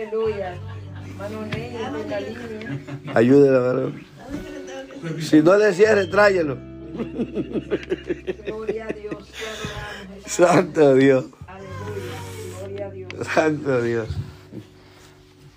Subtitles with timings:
[0.00, 0.54] Aleluya.
[1.18, 2.80] Mano negra en la línea.
[3.14, 4.02] Ayúdela, varón.
[5.20, 6.56] Si no le cierre, tráyelo.
[8.46, 9.30] Gloria a Dios.
[10.24, 11.26] Santo Dios.
[11.46, 12.16] Aleluya.
[12.58, 13.12] Gloria a Dios.
[13.26, 14.08] Santo Dios.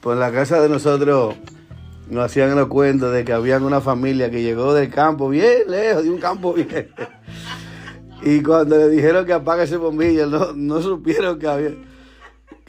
[0.01, 1.35] Por la casa de nosotros
[2.09, 6.03] nos hacían los cuentos de que había una familia que llegó del campo bien lejos,
[6.03, 6.89] de un campo bien.
[8.21, 11.92] Y cuando le dijeron que apague ese bombillo, no, no supieron que había.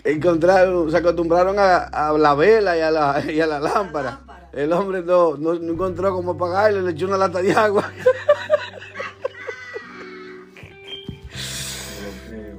[0.04, 4.20] Encontraron, se acostumbraron a, a la vela y a la, y a la lámpara.
[4.52, 7.90] El hombre no, no, no encontró cómo apagarle, le echó una lata de agua.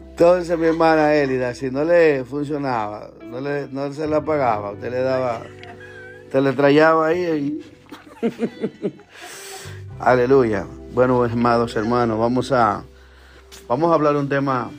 [0.10, 4.90] Entonces mi hermana Elida, si no le funcionaba, no, le, no se le apagaba, usted
[4.90, 5.42] le daba,
[6.26, 7.62] usted le trayaba ahí.
[8.22, 8.32] y-
[10.00, 10.66] Aleluya.
[10.94, 12.84] Bueno, amados hermanos, vamos a,
[13.68, 14.72] vamos a hablar un tema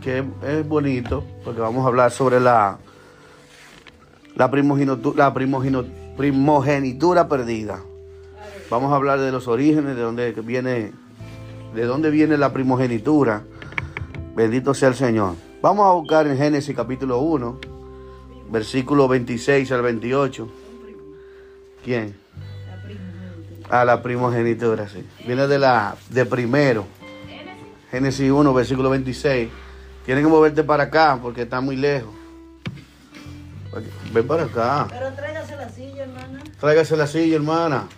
[0.00, 2.78] que es bonito, porque vamos a hablar sobre la,
[4.36, 5.84] la, primogenitu- la primogeno-
[6.16, 7.80] primogenitura perdida.
[8.70, 10.92] Vamos a hablar de los orígenes, de dónde viene,
[11.74, 13.42] de dónde viene la primogenitura.
[14.36, 15.34] Bendito sea el Señor.
[15.60, 17.58] Vamos a buscar en Génesis capítulo 1,
[18.52, 20.48] versículo 26 al 28.
[21.84, 22.14] ¿Quién?
[23.70, 25.04] A la primogenitura, sí.
[25.26, 26.84] Viene de la de primero.
[27.90, 29.48] Génesis 1, versículo 26.
[30.10, 32.12] Tienen que moverte para acá porque está muy lejos.
[34.12, 34.88] Ven para acá.
[34.90, 36.40] Pero tráigase la silla, hermana.
[36.58, 37.88] Tráigase la silla, hermana.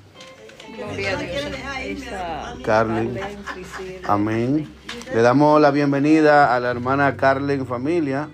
[0.76, 1.42] Gloria a Dios.
[1.80, 3.18] Esa Carmen.
[4.06, 4.70] Amén.
[5.14, 8.28] Le damos la bienvenida a la hermana Carlen Familia,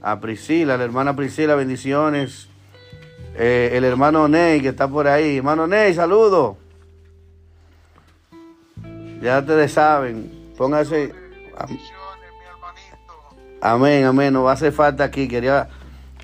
[0.00, 2.46] a Priscila, la hermana Priscila, bendiciones.
[3.34, 5.38] Eh, el hermano Ney que está por ahí.
[5.38, 6.56] Hermano Ney, saludo.
[9.20, 10.52] Ya ustedes saben.
[10.56, 11.12] Póngase.
[13.62, 14.32] Am- Amén, amén.
[14.32, 15.28] No va a hacer falta aquí.
[15.28, 15.68] Quería.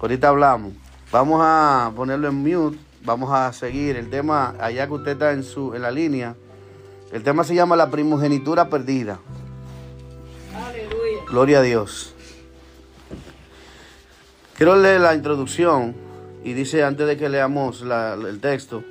[0.00, 0.72] Ahorita hablamos.
[1.10, 2.78] Vamos a ponerlo en mute.
[3.04, 6.34] Vamos a seguir el tema allá que usted está en su en la línea.
[7.12, 9.18] El tema se llama la primogenitura perdida.
[10.54, 11.22] Aleluya.
[11.30, 12.14] Gloria a Dios.
[14.56, 15.94] Quiero leer la introducción
[16.44, 18.82] y dice antes de que leamos la- el texto,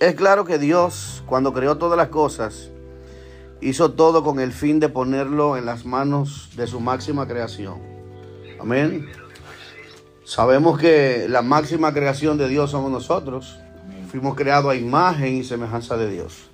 [0.00, 2.70] es claro que Dios cuando creó todas las cosas
[3.60, 7.78] hizo todo con el fin de ponerlo en las manos de su máxima creación.
[8.60, 9.08] Amén.
[10.24, 13.58] Sabemos que la máxima creación de Dios somos nosotros.
[14.10, 16.50] Fuimos creados a imagen y semejanza de Dios.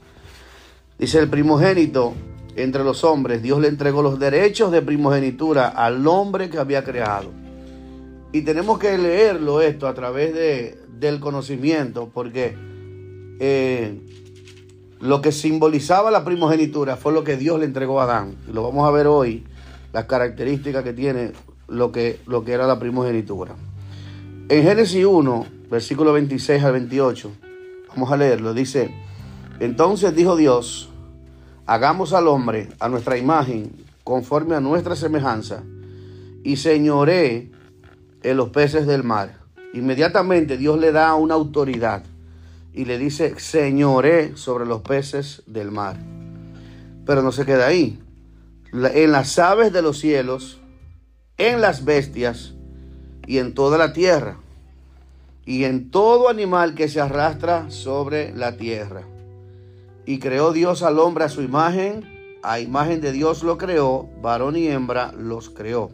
[0.98, 2.14] Dice el primogénito
[2.54, 7.30] entre los hombres, Dios le entregó los derechos de primogenitura al hombre que había creado.
[8.32, 12.56] Y tenemos que leerlo esto a través de, del conocimiento, porque
[13.40, 14.00] eh,
[15.00, 18.36] lo que simbolizaba la primogenitura fue lo que Dios le entregó a Adán.
[18.48, 19.44] Y lo vamos a ver hoy,
[19.92, 21.32] las características que tiene
[21.68, 23.54] lo que, lo que era la primogenitura.
[24.48, 27.32] En Génesis 1, versículo 26 al 28,
[27.88, 28.94] vamos a leerlo, dice,
[29.58, 30.90] entonces dijo Dios,
[31.66, 33.72] hagamos al hombre a nuestra imagen,
[34.04, 35.62] conforme a nuestra semejanza,
[36.44, 37.50] y señoré
[38.22, 39.40] en los peces del mar.
[39.74, 42.04] Inmediatamente Dios le da una autoridad
[42.72, 45.96] y le dice, señoré sobre los peces del mar.
[47.04, 47.98] Pero no se queda ahí.
[48.72, 50.60] En las aves de los cielos,
[51.38, 52.54] en las bestias
[53.26, 54.38] y en toda la tierra,
[55.44, 59.02] y en todo animal que se arrastra sobre la tierra.
[60.06, 64.56] Y creó Dios al hombre a su imagen, a imagen de Dios lo creó, varón
[64.56, 65.90] y hembra los creó.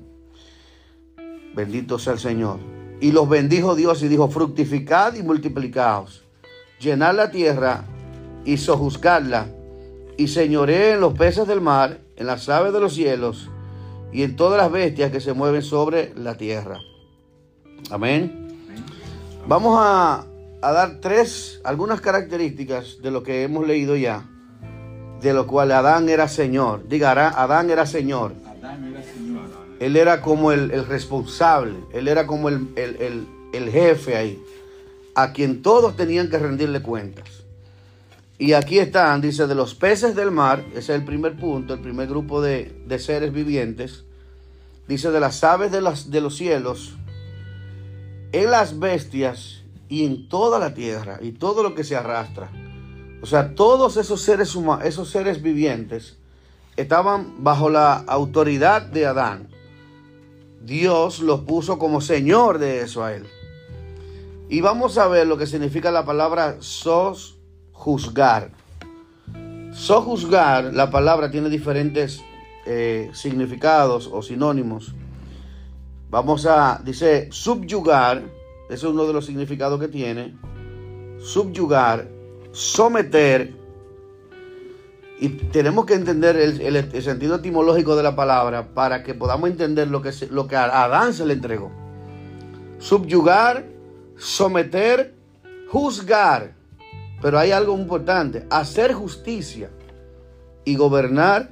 [1.54, 2.60] Bendito sea el Señor.
[3.00, 6.22] Y los bendijo Dios y dijo, fructificad y multiplicaos,
[6.78, 7.84] llenad la tierra
[8.44, 9.48] y sojuzgadla,
[10.16, 13.50] y señoré en los peces del mar, en las aves de los cielos,
[14.12, 16.78] y en todas las bestias que se mueven sobre la tierra.
[17.90, 18.48] Amén.
[19.46, 20.24] Vamos a,
[20.60, 24.28] a dar tres, algunas características de lo que hemos leído ya,
[25.20, 26.86] de lo cual Adán era Señor.
[26.88, 28.34] Diga, Adán era Señor.
[28.46, 29.42] Adán era Señor.
[29.80, 34.42] Él era como el, el responsable, él era como el, el- el- el jefe ahí,
[35.14, 37.41] a quien todos tenían que rendirle cuentas.
[38.42, 41.80] Y aquí están, dice, de los peces del mar, ese es el primer punto, el
[41.80, 44.02] primer grupo de, de seres vivientes.
[44.88, 46.96] Dice, de las aves de, las, de los cielos,
[48.32, 52.50] en las bestias y en toda la tierra y todo lo que se arrastra.
[53.22, 56.18] O sea, todos esos seres esos seres vivientes
[56.74, 59.50] estaban bajo la autoridad de Adán.
[60.64, 63.24] Dios los puso como señor de eso a él.
[64.48, 66.56] Y vamos a ver lo que significa la palabra
[67.82, 68.50] sojuzgar.
[69.72, 72.22] Sojuzgar, la palabra tiene diferentes
[72.66, 74.94] eh, significados o sinónimos.
[76.10, 78.22] Vamos a, dice, subyugar
[78.66, 80.34] ese es uno de los significados que tiene,
[81.18, 82.08] subyugar,
[82.52, 83.52] someter,
[85.18, 90.00] y tenemos que entender el, sentido etimológico de la palabra para que podamos entender lo
[90.00, 91.70] que, lo que a Adán se le entregó.
[92.78, 93.66] Subyugar,
[94.16, 95.14] someter,
[95.68, 96.61] juzgar.
[97.22, 99.70] Pero hay algo importante, hacer justicia
[100.64, 101.50] y gobernar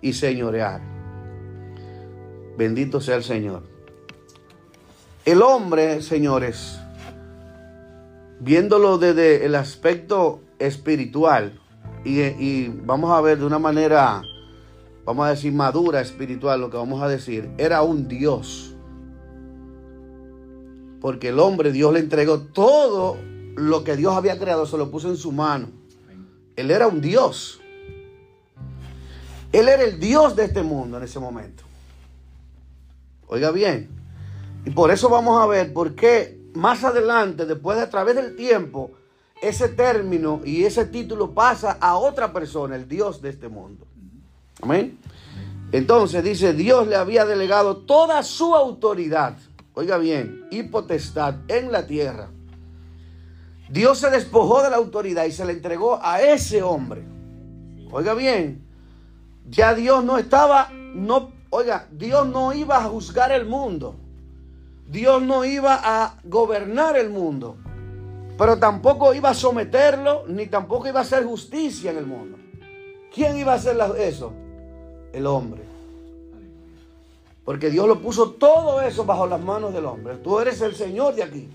[0.00, 0.80] y señorear.
[2.58, 3.62] Bendito sea el Señor.
[5.24, 6.78] El hombre, señores,
[8.40, 11.60] viéndolo desde el aspecto espiritual,
[12.04, 14.20] y, vamos a ver de una manera,
[15.06, 18.74] vamos a decir, madura espiritual, lo que vamos a decir, era un Dios.
[21.00, 23.16] Porque el hombre, Dios le entregó todo
[23.56, 25.68] lo que Dios había creado, se lo puso en su mano.
[26.56, 27.60] Él era un Dios.
[29.52, 31.62] Él era el Dios de este mundo en ese momento.
[33.28, 33.88] Oiga bien.
[34.64, 38.36] Y por eso vamos a ver por qué más adelante, después de a través del
[38.36, 38.92] tiempo,
[39.42, 43.86] ese término y ese título pasa a otra persona, el Dios de este mundo.
[44.62, 44.98] Amén.
[45.72, 49.36] Entonces dice, Dios le había delegado toda su autoridad,
[49.74, 52.30] oiga bien, y potestad en la tierra.
[53.68, 57.02] Dios se despojó de la autoridad y se le entregó a ese hombre.
[57.90, 58.66] Oiga bien,
[59.48, 63.96] ya Dios no estaba, no, oiga, Dios no iba a juzgar el mundo.
[64.86, 67.56] Dios no iba a gobernar el mundo.
[68.36, 72.38] Pero tampoco iba a someterlo, ni tampoco iba a hacer justicia en el mundo.
[73.14, 74.32] ¿Quién iba a hacer eso?
[75.12, 75.62] El hombre.
[77.44, 80.16] Porque Dios lo puso todo eso bajo las manos del hombre.
[80.16, 81.48] Tú eres el Señor de aquí.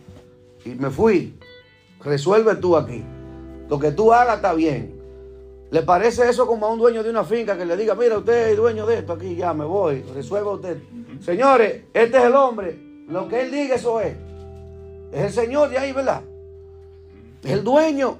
[0.63, 1.37] Y me fui.
[2.03, 3.03] Resuelve tú aquí.
[3.69, 4.99] Lo que tú hagas está bien.
[5.71, 8.49] ¿Le parece eso como a un dueño de una finca que le diga, mira, usted
[8.49, 10.81] es dueño de esto aquí, ya me voy, resuelva usted?
[11.19, 13.05] Señores, este es el hombre.
[13.07, 14.15] Lo que él diga, eso es.
[15.11, 16.23] Es el Señor de ahí, ¿verdad?
[17.43, 18.17] Es el dueño.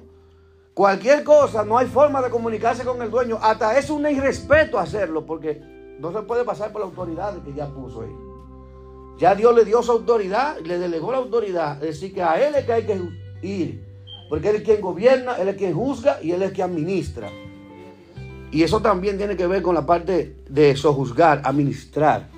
[0.74, 3.38] Cualquier cosa, no hay forma de comunicarse con el dueño.
[3.42, 5.60] Hasta es un irrespeto hacerlo, porque
[5.98, 8.16] no se puede pasar por la autoridad que ya puso ahí.
[9.18, 11.82] Ya Dios le dio su autoridad, le delegó la autoridad.
[11.82, 13.00] Es decir, que a Él es que hay que
[13.42, 13.82] ir.
[14.28, 17.30] Porque Él es quien gobierna, Él es quien juzga y Él es quien administra.
[18.52, 22.28] Y eso también tiene que ver con la parte de sojuzgar, administrar.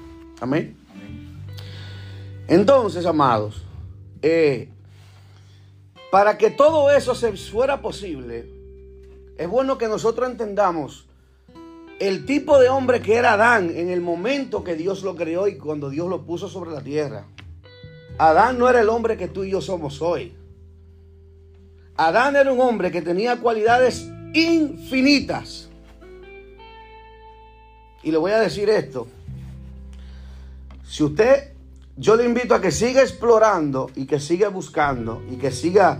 [0.40, 0.76] Amén.
[2.48, 3.62] Entonces, amados,
[4.20, 4.68] eh,
[6.10, 8.46] para que todo eso se fuera posible,
[9.38, 11.06] es bueno que nosotros entendamos
[11.98, 15.56] el tipo de hombre que era Adán en el momento que Dios lo creó y
[15.56, 17.26] cuando Dios lo puso sobre la tierra.
[18.18, 20.34] Adán no era el hombre que tú y yo somos hoy.
[21.96, 25.68] Adán era un hombre que tenía cualidades infinitas.
[28.02, 29.06] Y le voy a decir esto.
[30.84, 31.52] Si usted,
[31.96, 35.98] yo le invito a que siga explorando y que siga buscando y que siga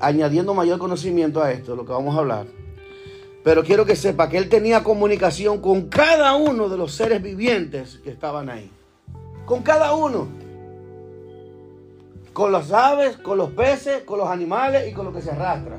[0.00, 2.46] añadiendo mayor conocimiento a esto, lo que vamos a hablar.
[3.44, 8.00] Pero quiero que sepa que él tenía comunicación con cada uno de los seres vivientes
[8.02, 8.70] que estaban ahí.
[9.44, 10.45] Con cada uno.
[12.36, 15.78] Con las aves, con los peces, con los animales y con lo que se arrastra.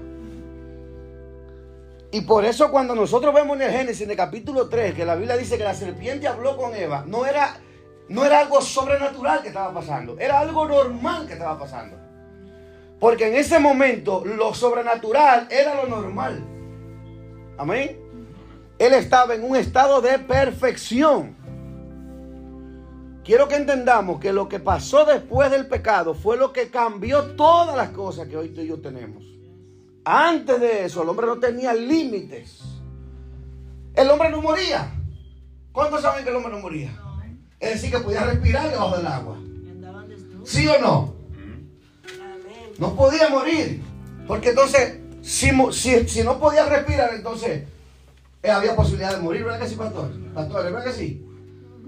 [2.10, 5.14] Y por eso cuando nosotros vemos en el Génesis, en el capítulo 3, que la
[5.14, 7.58] Biblia dice que la serpiente habló con Eva, no era,
[8.10, 11.96] no era algo sobrenatural que estaba pasando, era algo normal que estaba pasando.
[13.00, 16.44] Porque en ese momento lo sobrenatural era lo normal.
[17.60, 18.00] Amén.
[18.80, 21.37] Él estaba en un estado de perfección.
[23.28, 27.76] Quiero que entendamos que lo que pasó después del pecado fue lo que cambió todas
[27.76, 29.22] las cosas que hoy tú y yo tenemos.
[30.06, 32.62] Antes de eso, el hombre no tenía límites.
[33.94, 34.90] El hombre no moría.
[35.74, 36.98] ¿Cuántos saben que el hombre no moría?
[37.60, 39.38] Es decir, que podía respirar debajo del agua.
[40.46, 41.14] ¿Sí o no?
[42.80, 43.84] No podía morir.
[44.26, 45.52] Porque entonces, si
[46.24, 47.68] no podía respirar, entonces
[48.42, 50.14] eh, había posibilidad de morir, ¿verdad que sí, pastor?
[50.34, 51.27] Pastor, ¿verdad que sí?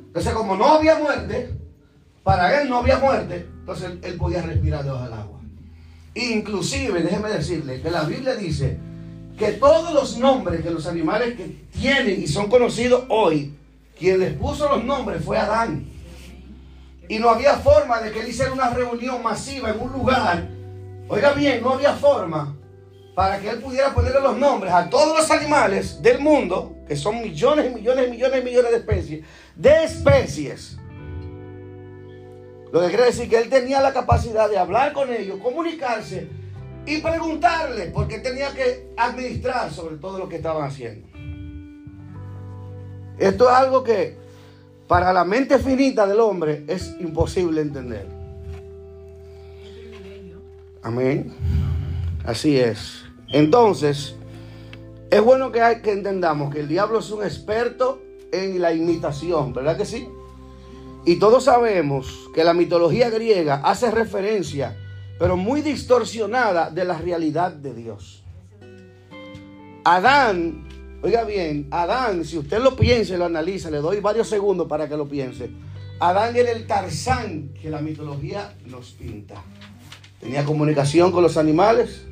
[0.10, 1.52] Entonces, como no había muerte,
[2.24, 5.40] para él no había muerte, entonces él, podía respirar debajo del agua.
[6.16, 8.80] Inclusive, déjeme decirle que la Biblia dice
[9.38, 13.56] que todos los nombres que los animales que tienen y son conocidos hoy,
[14.00, 15.86] quien les puso los nombres fue Adán.
[17.08, 20.48] Y no había forma de que él hiciera una reunión masiva en un lugar.
[21.08, 22.56] Oiga bien, no había forma
[23.20, 27.22] para que él pudiera ponerle los nombres a todos los animales del mundo, que son
[27.22, 29.26] millones y millones y millones y millones de especies,
[29.60, 30.78] de especies.
[32.72, 36.30] Lo que quiere decir que él tenía la capacidad de hablar con ellos, comunicarse
[36.86, 41.08] y preguntarle, porque tenía que administrar sobre todo lo que estaban haciendo.
[43.18, 44.16] Esto es algo que
[44.88, 48.08] para la mente finita del hombre es imposible entender.
[50.82, 51.34] Amén.
[52.24, 53.04] Así es.
[53.28, 54.16] Entonces,
[55.12, 58.02] es bueno que, hay, que entendamos que el diablo es un experto
[58.32, 60.08] en la imitación, ¿verdad que sí?
[61.06, 64.78] Y todos sabemos que la mitología griega hace referencia,
[65.18, 68.24] pero muy distorsionada, de la realidad de Dios.
[69.84, 70.68] Adán,
[71.02, 74.88] oiga bien, Adán, si usted lo piensa y lo analiza, le doy varios segundos para
[74.88, 75.50] que lo piense.
[76.00, 79.44] Adán era el Tarzán que la mitología nos pinta.
[80.20, 82.06] Tenía comunicación con los animales,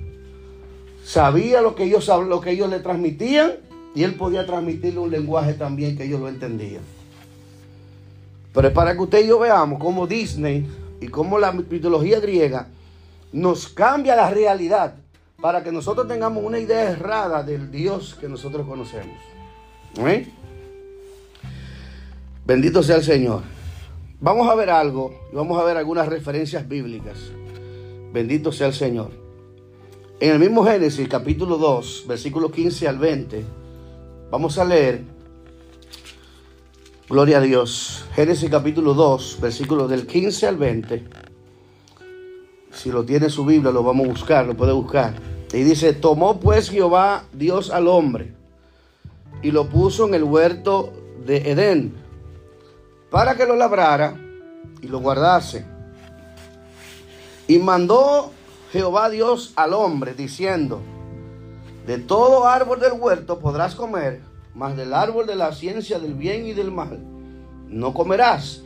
[1.04, 3.67] sabía lo que ellos, lo que ellos le transmitían
[3.98, 6.84] y él podía transmitirle un lenguaje también que ellos lo entendían.
[8.54, 10.68] Pero es para que usted y yo veamos cómo Disney
[11.02, 12.68] y cómo la mitología griega
[13.34, 14.94] nos cambia la realidad
[15.42, 19.18] para que nosotros tengamos una idea errada del Dios que nosotros conocemos.
[22.46, 23.42] Bendito sea el Señor.
[24.22, 27.18] Vamos a ver algo y vamos a ver algunas referencias bíblicas.
[28.14, 29.10] Bendito sea el Señor.
[30.20, 33.67] En el mismo Génesis capítulo 2, versículo 15 al 20,
[34.30, 35.04] vamos a leer,
[37.10, 41.08] gloria a Dios, Génesis capítulo 2, versículo del 15 al 20.
[42.72, 45.14] Si lo tiene su Biblia, lo vamos a buscar, lo puede buscar.
[45.54, 48.34] Y dice, tomó pues Jehová Dios al hombre
[49.42, 50.94] y lo puso en el huerto
[51.26, 51.96] de Edén
[53.10, 54.16] para que lo labrara
[54.82, 55.66] y lo guardase.
[57.48, 58.32] Y mandó
[58.74, 60.82] Jehová Dios al hombre diciendo,
[61.88, 64.22] de todo árbol del huerto podrás comer,
[64.54, 67.00] mas del árbol de la ciencia del bien y del mal
[67.70, 68.62] no comerás,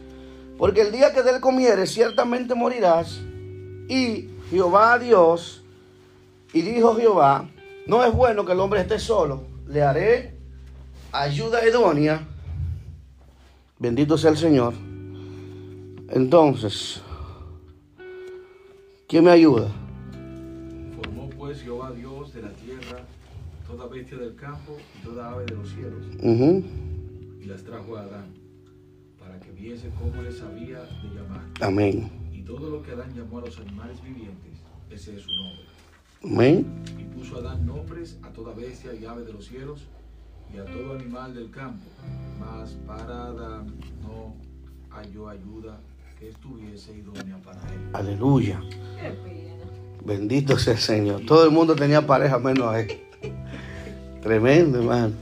[0.58, 3.20] porque el día que de él comieres ciertamente morirás.
[3.88, 5.63] Y Jehová Dios,
[6.54, 7.50] y dijo Jehová,
[7.88, 10.36] no es bueno que el hombre esté solo, le haré
[11.12, 12.28] ayuda idónea.
[13.80, 14.74] Bendito sea el Señor.
[16.10, 17.01] Entonces,
[19.08, 19.72] ¿quién me ayuda?
[24.01, 26.63] Bestia del campo y toda ave de los cielos, Ujú.
[27.39, 28.34] y las trajo a Adán,
[29.20, 31.46] para que viese cómo les había de llamar.
[31.62, 32.10] Amén.
[32.34, 34.58] Y todo lo que Adán llamó a los animales vivientes,
[34.89, 35.65] ese es su nombre.
[36.24, 36.65] Amén.
[37.00, 39.81] Y puso Adán nombres a toda bestia y ave de los cielos,
[40.51, 41.86] y a todo animal del campo.
[42.39, 43.67] Mas para Adán
[44.01, 44.36] no
[44.89, 45.79] halló ayuda
[46.20, 47.79] que estuviese idónea para él.
[47.93, 48.62] Aleluya.
[50.03, 51.22] Bendito sea el Señor.
[51.27, 52.91] Todo el mundo tenía pareja menos a él.
[54.22, 55.13] Tremendo, hermano.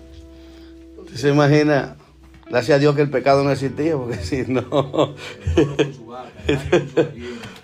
[0.98, 1.96] Usted se imagina,
[2.50, 4.65] gracias a Dios que el pecado no existía, porque si no,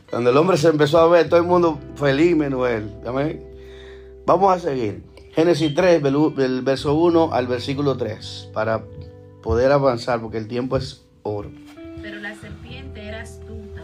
[0.09, 2.89] cuando el hombre se empezó a ver, todo el mundo feliz menos él.
[3.05, 3.43] Amén.
[4.25, 5.03] Vamos a seguir.
[5.33, 8.85] Génesis 3, del del verso 1 al versículo 3, para
[9.43, 11.51] poder avanzar, porque el tiempo es oro.
[12.01, 13.83] Pero la serpiente era astuta,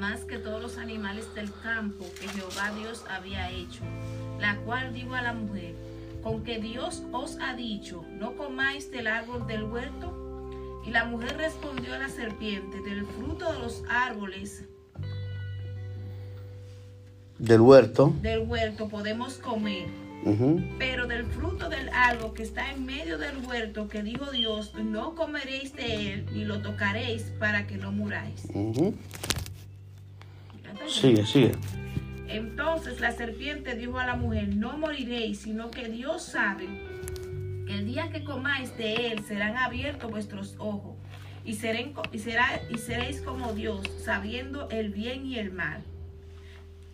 [0.00, 3.82] más que todos los animales del campo que Jehová Dios había hecho,
[4.40, 5.74] la cual dijo a la mujer,
[6.22, 10.16] con que Dios os ha dicho, no comáis del árbol del huerto.
[10.86, 14.64] Y la mujer respondió a la serpiente, del fruto de los árboles
[17.38, 18.14] Del huerto.
[18.22, 19.86] del huerto podemos comer,
[20.78, 25.14] pero del fruto del árbol que está en medio del huerto que dijo Dios, no
[25.14, 28.46] comeréis de él ni lo tocaréis para que no muráis.
[30.88, 31.52] Sigue, sigue.
[32.30, 36.66] Entonces la serpiente dijo a la mujer, no moriréis, sino que Dios sabe
[37.66, 40.96] que el día que comáis de él serán abiertos vuestros ojos
[41.44, 41.92] y, seren-
[42.70, 45.82] y seréis como Dios, sabiendo el bien y el mal.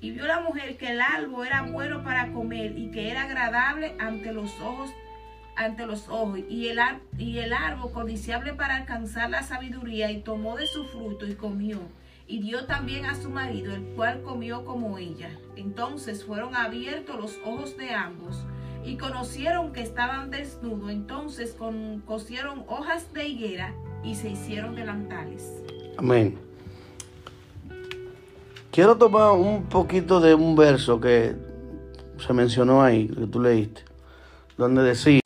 [0.01, 3.95] Y vio la mujer que el árbol era bueno para comer y que era agradable
[3.99, 4.91] ante los ojos
[5.59, 6.79] ante los ojos y el,
[7.17, 11.81] y el árbol codiciable para alcanzar la sabiduría y tomó de su fruto y comió
[12.27, 15.31] y dio también a su marido el cual comió como ella.
[15.57, 18.45] Entonces fueron abiertos los ojos de ambos
[18.85, 20.91] y conocieron que estaban desnudos.
[20.91, 21.57] Entonces
[22.07, 25.63] cosieron hojas de higuera y se hicieron delantales
[25.97, 26.37] Amén.
[28.71, 31.35] Quiero tomar un poquito de un verso que
[32.19, 33.83] se mencionó ahí, que tú leíste,
[34.59, 35.21] donde decía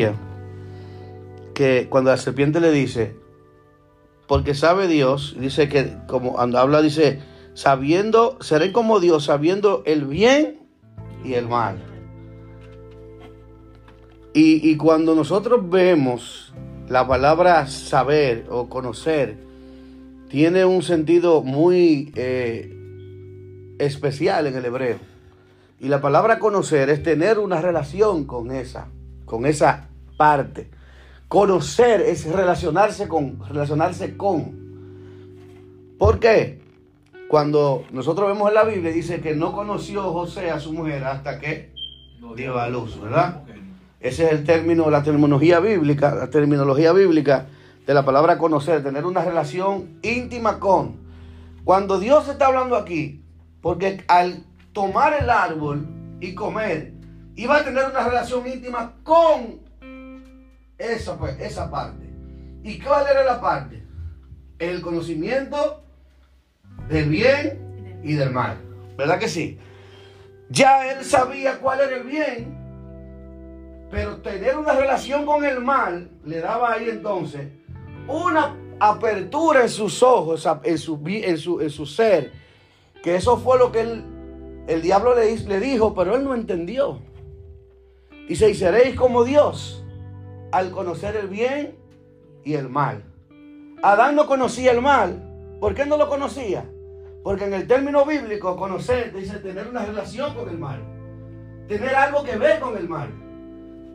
[1.52, 3.16] que cuando la serpiente le dice,
[4.30, 7.18] porque sabe Dios, dice que como cuando habla, dice,
[7.54, 10.60] sabiendo, seré como Dios, sabiendo el bien
[11.24, 11.82] y el mal.
[14.32, 16.54] Y, y cuando nosotros vemos
[16.88, 19.36] la palabra saber o conocer,
[20.28, 22.72] tiene un sentido muy eh,
[23.80, 24.98] especial en el hebreo.
[25.80, 28.86] Y la palabra conocer es tener una relación con esa,
[29.24, 30.70] con esa parte.
[31.30, 34.60] Conocer es relacionarse con, relacionarse con.
[35.98, 36.60] ¿Por qué?
[37.30, 41.38] cuando nosotros vemos en la Biblia, dice que no conoció José a su mujer hasta
[41.38, 41.72] que
[42.34, 43.44] dio a luz, ¿verdad?
[44.00, 47.46] Ese es el término, la terminología bíblica, la terminología bíblica
[47.86, 50.96] de la palabra conocer, tener una relación íntima con.
[51.62, 53.22] Cuando Dios está hablando aquí,
[53.60, 55.86] porque al tomar el árbol
[56.20, 56.94] y comer,
[57.36, 59.60] iba a tener una relación íntima con
[60.80, 62.10] esa, pues, esa parte.
[62.62, 63.82] ¿Y cuál era la parte?
[64.58, 65.82] El conocimiento
[66.88, 68.58] del bien y del mal.
[68.96, 69.58] ¿Verdad que sí?
[70.48, 72.58] Ya él sabía cuál era el bien,
[73.90, 77.48] pero tener una relación con el mal le daba ahí entonces
[78.08, 82.32] una apertura en sus ojos, en su, en su, en su ser,
[83.02, 84.04] que eso fue lo que él,
[84.66, 87.00] el diablo le, le dijo, pero él no entendió.
[88.28, 89.79] Y seréis como Dios
[90.52, 91.76] al conocer el bien
[92.44, 93.04] y el mal.
[93.82, 95.26] Adán no conocía el mal.
[95.60, 96.64] ¿Por qué no lo conocía?
[97.22, 100.82] Porque en el término bíblico, conocer dice tener una relación con el mal.
[101.68, 103.08] Tener algo que ver con el mal.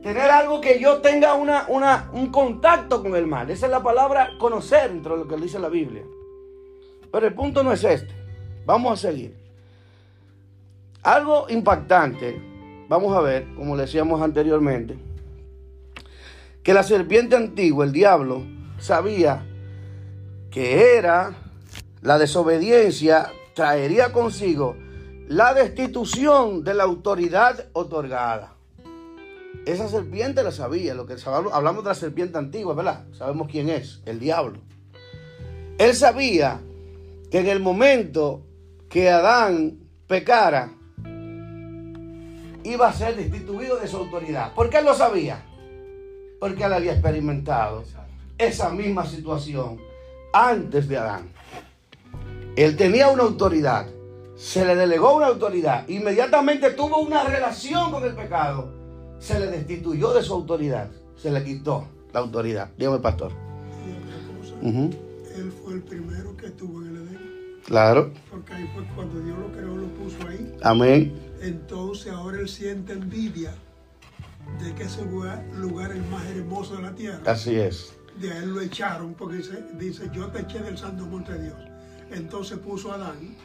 [0.04, 3.50] Tener algo que yo tenga una, una- un contacto con el mal.
[3.50, 6.04] Esa es la palabra conocer dentro de lo que dice la Biblia.
[7.12, 8.14] Pero el punto no es este.
[8.66, 9.36] Vamos a seguir.
[11.02, 12.42] Algo impactante,
[12.88, 14.98] vamos a ver, como le decíamos anteriormente,
[16.66, 18.42] que la serpiente antigua, el diablo,
[18.80, 19.46] sabía
[20.50, 21.36] que era
[22.02, 24.76] la desobediencia, traería consigo
[25.28, 28.56] la destitución de la autoridad otorgada.
[29.68, 31.16] Esa serpiente la sabía, lo que
[31.54, 33.06] hablamos de la serpiente antigua, ¿verdad?
[33.14, 34.60] Sabemos quién es, el diablo.
[35.78, 36.62] Él sabía
[37.30, 38.42] que en el momento
[38.90, 40.74] que Adán pecara,
[42.64, 44.56] iba a ser destituido de su autoridad.
[44.56, 45.46] ¿Por qué él lo sabía?
[46.40, 47.84] Porque él había experimentado
[48.38, 49.80] esa misma situación
[50.34, 51.30] antes de Adán.
[52.56, 53.88] Él tenía una autoridad,
[54.36, 58.70] se le delegó una autoridad, inmediatamente tuvo una relación con el pecado,
[59.20, 62.70] se le destituyó de su autoridad, se le quitó la autoridad.
[62.78, 63.32] Dígame, pastor.
[63.32, 64.90] Y otra cosa, Ujú,
[65.36, 67.20] él fue el primero que estuvo en el Edén,
[67.66, 70.56] Claro, porque ahí fue cuando Dios lo creó, lo puso ahí.
[70.62, 71.14] amén.
[71.42, 73.54] Entonces ahora él siente envidia
[74.64, 77.22] de que ese lugar, lugar es el más hermoso de la tierra.
[77.26, 77.96] Así es.
[78.20, 81.44] De a él lo echaron porque dice, dice, yo te eché del santo monte de
[81.46, 81.58] Dios.
[82.12, 83.36] Entonces puso a Adán,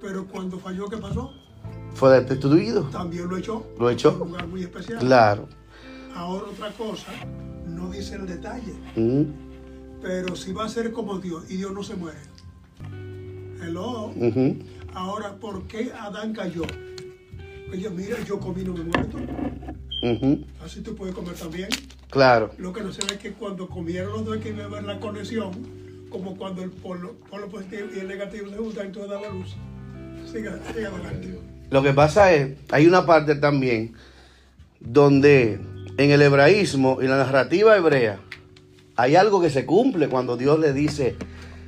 [0.00, 1.32] pero cuando falló, ¿qué pasó?
[1.94, 2.84] Fue destituido.
[2.84, 3.66] También lo echó.
[3.78, 4.12] Lo echó.
[4.12, 4.98] Un lugar muy especial.
[4.98, 5.48] Claro.
[6.14, 7.12] Ahora otra cosa,
[7.66, 9.26] no dice el detalle, Ujú,
[10.00, 12.20] pero si va a ser como Dios y Dios no se muere.
[13.60, 14.14] Hello.
[14.94, 16.62] Ahora, ¿por qué Adán cayó?
[17.70, 19.18] Oye, mira, yo comí no me muerto.
[20.64, 21.68] Así tú puedes comer también.
[22.10, 22.50] Claro.
[22.58, 25.00] Lo que no se ve es que cuando comieron los dos hay que ver la
[25.00, 25.52] conexión,
[26.10, 29.56] como cuando el polo, polo positivo y el negativo se juntan, entonces da la luz.
[30.30, 31.38] Siga, siga adelante.
[31.70, 33.94] Lo que pasa es, hay una parte también
[34.80, 35.60] donde
[35.98, 38.20] en el hebraísmo y la narrativa hebrea
[38.96, 41.16] hay algo que se cumple cuando Dios le dice,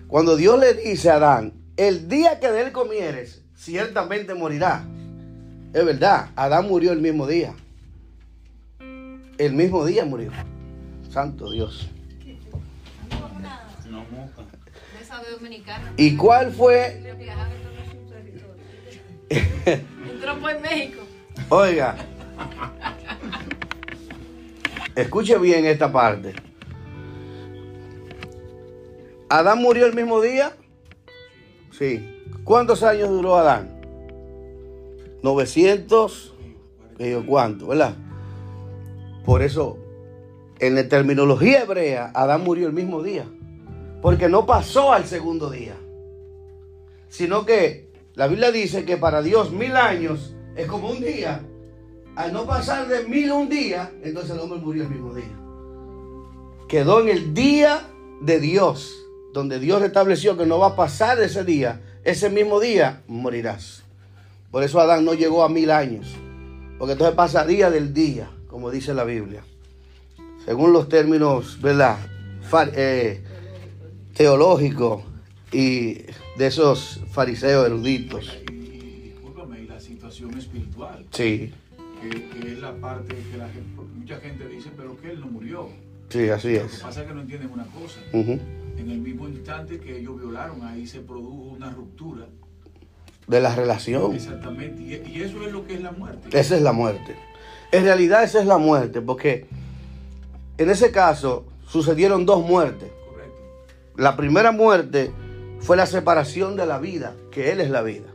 [0.07, 4.85] cuando Dios le dice a Adán, el día que de él comieres, ciertamente morirá.
[5.75, 7.55] Es verdad, Adán murió el mismo día.
[9.39, 10.33] El mismo día murió.
[11.11, 11.89] Santo Dios.
[15.97, 17.01] ¿Y cuál fue?
[17.03, 17.49] Le viajaba
[19.31, 19.87] en.
[20.11, 21.03] Entró por México.
[21.51, 21.97] Oiga,
[24.95, 26.35] escuche bien esta parte.
[29.29, 30.53] ¿Adán murió el mismo día?
[31.71, 32.23] Sí.
[32.45, 33.81] ¿Cuántos años duró Adán?
[35.23, 36.35] 900,
[36.97, 37.95] que yo cuánto, ¿verdad?
[39.29, 39.77] Por eso,
[40.59, 43.27] en la terminología hebrea, Adán murió el mismo día.
[44.01, 45.77] Porque no pasó al segundo día.
[47.11, 51.43] Sino que la Biblia dice que para Dios mil años es como un día.
[52.17, 55.37] Al no pasar de mil un día, entonces el hombre murió el mismo día.
[56.67, 57.83] Quedó en el día
[58.23, 58.97] de Dios,
[59.35, 61.83] donde Dios estableció que no va a pasar ese día.
[62.03, 63.83] Ese mismo día morirás.
[64.51, 66.17] Por eso Adán no llegó a mil años.
[66.79, 69.43] Porque entonces pasaría del día, como dice la Biblia.
[70.45, 71.99] Según los términos, ¿verdad?
[72.75, 73.23] Eh,
[74.15, 75.03] teológicos
[75.53, 75.95] y
[76.39, 78.39] de esos fariseos eruditos.
[78.51, 81.53] Y, y discúlpame, y la situación espiritual, Sí,
[82.03, 85.21] que, que es la parte que la gente, porque mucha gente dice, pero que él
[85.21, 85.69] no murió.
[86.09, 86.81] sí, así Lo que es.
[86.81, 88.01] pasa es que no entienden una cosa.
[88.13, 92.27] En el mismo instante que ellos violaron, ahí se produjo una ruptura.
[93.27, 94.15] De la relación.
[94.15, 94.81] Exactamente.
[94.83, 96.29] Y, y eso es lo que es la muerte.
[96.39, 97.15] Esa es la muerte.
[97.71, 99.47] En realidad esa es la muerte, porque
[100.57, 102.91] en ese caso sucedieron dos muertes.
[103.09, 103.41] Correcto.
[103.97, 105.13] La primera muerte
[105.61, 108.07] fue la separación de la vida, que Él es la vida.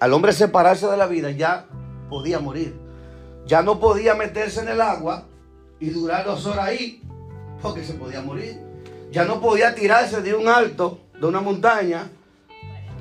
[0.00, 1.66] Al hombre separarse de la vida ya
[2.10, 2.74] podía morir.
[3.46, 5.26] Ya no podía meterse en el agua
[5.78, 7.02] y durar dos horas ahí,
[7.62, 8.58] porque se podía morir.
[9.12, 12.10] Ya no podía tirarse de un alto, de una montaña,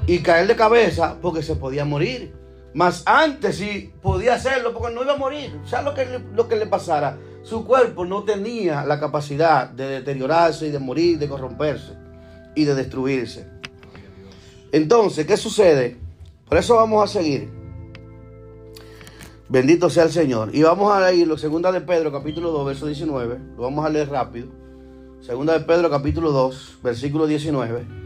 [0.06, 2.34] y caer de cabeza, porque se podía morir.
[2.74, 5.60] Mas antes sí podía hacerlo, porque no iba a morir.
[5.64, 9.88] O sea, lo que, lo que le pasara, su cuerpo no tenía la capacidad de
[9.88, 11.94] deteriorarse y de morir, de corromperse
[12.56, 13.48] y de destruirse.
[14.72, 15.98] Entonces, ¿qué sucede?
[16.50, 17.50] Por eso vamos a seguir.
[19.50, 20.50] Bendito sea el Señor.
[20.54, 23.40] Y vamos a leerlo, segunda de Pedro, capítulo 2, verso 19.
[23.56, 24.48] Lo vamos a leer rápido.
[25.22, 28.03] Segunda de Pedro, capítulo 2, versículo 19.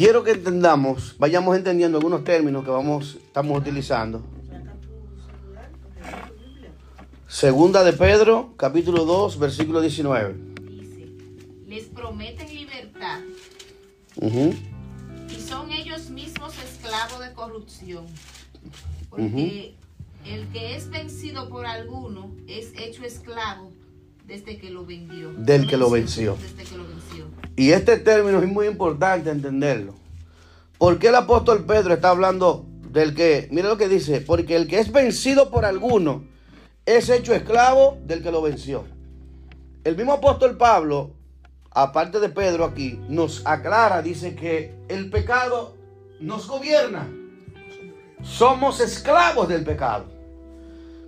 [0.00, 4.22] Quiero que entendamos, vayamos entendiendo algunos términos que vamos, estamos utilizando.
[7.28, 10.36] Segunda de Pedro, capítulo 2, versículo 19.
[10.70, 11.06] Dice,
[11.66, 13.20] les prometen libertad
[14.16, 14.54] Ujú.
[15.28, 18.06] y son ellos mismos esclavos de corrupción.
[19.10, 19.74] Porque
[20.24, 23.70] el que es vencido por alguno es hecho esclavo
[24.26, 25.30] desde que lo vendió.
[25.34, 26.38] Del que lo venció.
[26.40, 27.26] Desde que lo venció.
[27.60, 29.92] Y este término es muy importante entenderlo.
[30.78, 34.66] ¿Por qué el apóstol Pedro está hablando del que, mire lo que dice, porque el
[34.66, 36.24] que es vencido por alguno
[36.86, 38.86] es hecho esclavo del que lo venció.
[39.84, 41.10] El mismo apóstol Pablo,
[41.70, 45.76] aparte de Pedro aquí, nos aclara, dice que el pecado
[46.18, 47.10] nos gobierna.
[48.22, 50.06] Somos esclavos del pecado.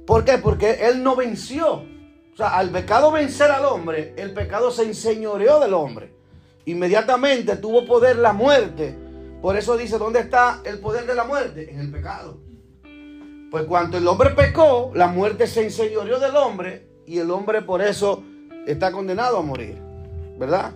[0.06, 0.36] ¿Por qué?
[0.36, 1.76] Porque Él no venció.
[1.76, 6.20] O sea, al pecado vencer al hombre, el pecado se enseñoreó del hombre.
[6.64, 8.96] Inmediatamente tuvo poder la muerte.
[9.40, 11.70] Por eso dice, ¿dónde está el poder de la muerte?
[11.70, 12.38] En el pecado.
[13.50, 17.82] Pues cuando el hombre pecó, la muerte se enseñoreó del hombre y el hombre por
[17.82, 18.22] eso
[18.66, 19.76] está condenado a morir.
[20.38, 20.72] ¿Verdad?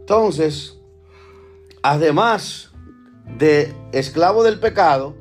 [0.00, 0.78] Entonces,
[1.82, 2.72] además
[3.38, 5.14] de esclavo del pecado,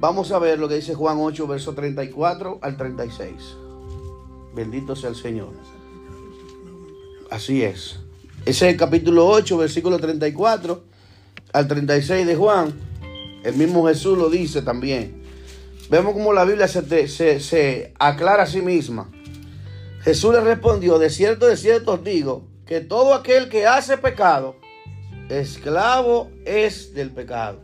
[0.00, 3.56] vamos a ver lo que dice Juan 8, verso 34 al 36.
[4.54, 5.52] Bendito sea el Señor.
[7.30, 8.01] Así es.
[8.44, 10.82] Ese es el capítulo 8, versículo 34
[11.52, 12.74] al 36 de Juan.
[13.44, 15.22] El mismo Jesús lo dice también.
[15.88, 19.08] Vemos cómo la Biblia se, se aclara a sí misma.
[20.00, 24.56] Jesús le respondió, de cierto, de cierto os digo, que todo aquel que hace pecado,
[25.28, 27.60] esclavo es del pecado.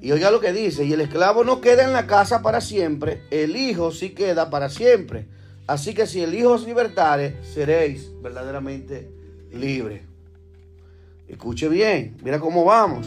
[0.00, 3.20] Y oiga lo que dice, y el esclavo no queda en la casa para siempre,
[3.30, 5.28] el hijo sí queda para siempre.
[5.66, 9.13] Así que si el hijo os libertare, seréis verdaderamente
[9.54, 10.02] libres.
[11.28, 13.06] Escuche bien, mira cómo vamos.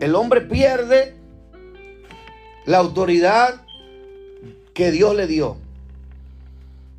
[0.00, 1.14] El hombre pierde
[2.66, 3.62] la autoridad
[4.74, 5.56] que Dios le dio.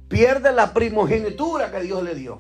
[0.10, 2.40] Pierde la primogenitura que Dios le dio.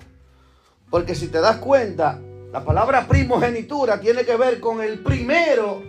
[0.89, 2.19] Porque si te das cuenta,
[2.51, 5.83] la palabra primogenitura tiene que ver con el primero,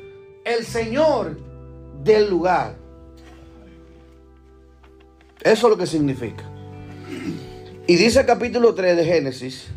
[0.45, 1.39] el Señor
[2.03, 2.75] del lugar.
[5.41, 6.45] Eso es lo que significa.
[7.87, 9.69] Y dice el capítulo 3 de Génesis,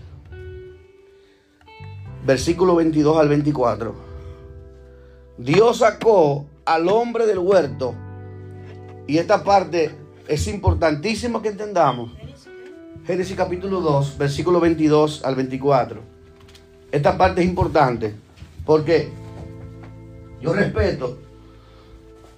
[2.26, 3.96] versículo 22 al 24.
[5.38, 7.96] Dios sacó al hombre del huerto.
[9.08, 9.92] Y esta parte
[10.28, 12.12] es importantísima que entendamos.
[13.06, 16.00] Génesis capítulo 2, versículo 22 al 24.
[16.92, 18.14] Esta parte es importante
[18.66, 19.10] porque
[20.42, 21.18] yo respeto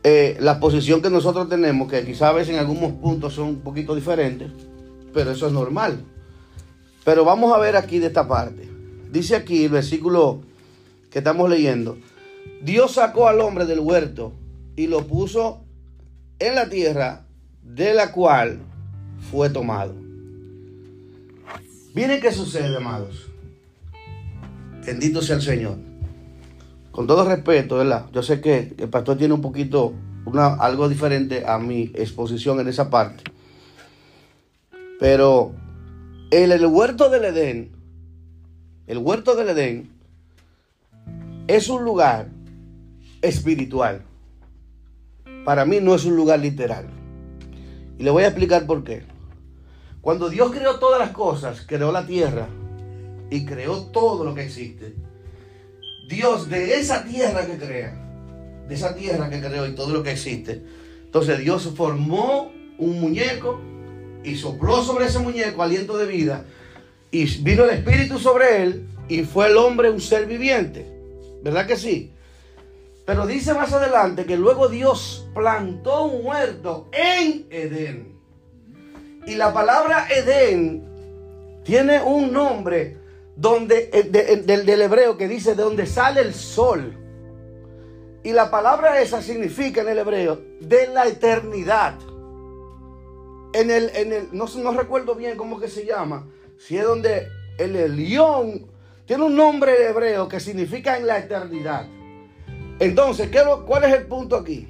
[0.03, 3.59] eh, la posición que nosotros tenemos, que quizás a veces en algunos puntos son un
[3.59, 4.51] poquito diferentes,
[5.13, 6.03] pero eso es normal.
[7.03, 8.72] Pero vamos a ver aquí de esta parte.
[9.13, 10.41] Dice aquí el versículo
[11.11, 11.99] que estamos leyendo.
[12.63, 14.33] Dios sacó al hombre del huerto
[14.75, 15.63] y lo puso
[16.39, 17.27] en la tierra
[17.61, 18.57] de la cual
[19.29, 19.93] fue tomado.
[21.93, 23.29] Miren qué sucede, amados.
[24.83, 25.77] Bendito sea el Señor.
[26.91, 28.07] Con todo respeto, ¿verdad?
[28.11, 29.93] Yo sé que el pastor tiene un poquito,
[30.25, 33.23] una, algo diferente a mi exposición en esa parte.
[34.99, 35.53] Pero
[36.31, 37.82] en el huerto del Edén,
[38.85, 39.89] el huerto del Edén
[41.47, 42.27] es un lugar
[43.21, 44.03] espiritual.
[45.45, 46.87] Para mí no es un lugar literal.
[47.97, 49.03] Y le voy a explicar por qué.
[50.01, 52.47] Cuando Dios creó todas las cosas, creó la tierra
[53.29, 54.95] y creó todo lo que existe.
[56.09, 57.95] Dios de esa tierra que crea,
[58.67, 60.61] de esa tierra que creó y todo lo que existe.
[61.05, 63.61] Entonces Dios formó un muñeco
[64.25, 66.45] y sopló sobre ese muñeco aliento de vida
[67.13, 70.83] y vino el espíritu sobre él y fue el hombre un ser viviente.
[71.43, 72.11] ¿Verdad que sí?
[73.05, 78.17] Pero dice más adelante que luego Dios plantó un huerto en Edén.
[79.27, 82.97] Y la palabra Edén tiene un nombre
[83.35, 84.09] donde, eh,
[84.43, 86.97] del, del hebreo que dice de donde sale el sol.
[88.23, 91.93] Y la palabra esa significa en el hebreo de la eternidad.
[93.53, 97.27] En el, en el, no, no recuerdo bien cómo que se llama, si es donde
[97.57, 98.67] el Elión
[99.05, 101.87] tiene un nombre hebreo que significa en la eternidad.
[102.79, 104.67] Entonces, ¿qué, es lo- ¿cuál es el punto aquí?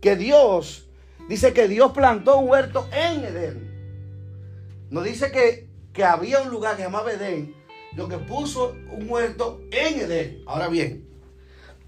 [0.00, 0.88] Que Dios,
[1.28, 3.68] dice que Dios plantó un huerto en Edén.
[4.90, 7.54] No dice que, que había un lugar que se llamaba Edén,
[7.94, 10.42] lo que puso un huerto en Edén.
[10.46, 11.06] Ahora bien,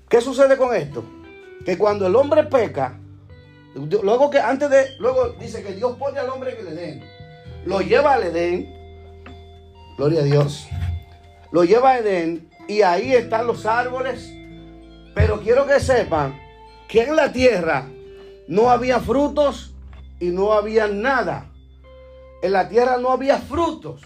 [0.09, 1.03] ¿qué sucede con esto?
[1.65, 3.01] Que cuando el hombre peca,
[3.75, 7.05] luego que antes de, luego dice que Dios pone al hombre en el Edén,
[7.65, 8.75] lo lleva al Edén,
[9.97, 10.67] gloria a Dios,
[11.53, 14.33] lo lleva a Edén y ahí están los árboles,
[15.15, 16.39] pero quiero que sepan
[16.89, 17.87] que en la tierra
[18.49, 19.75] no había frutos
[20.19, 21.51] y no había nada.
[22.43, 24.03] En la tierra no había frutos.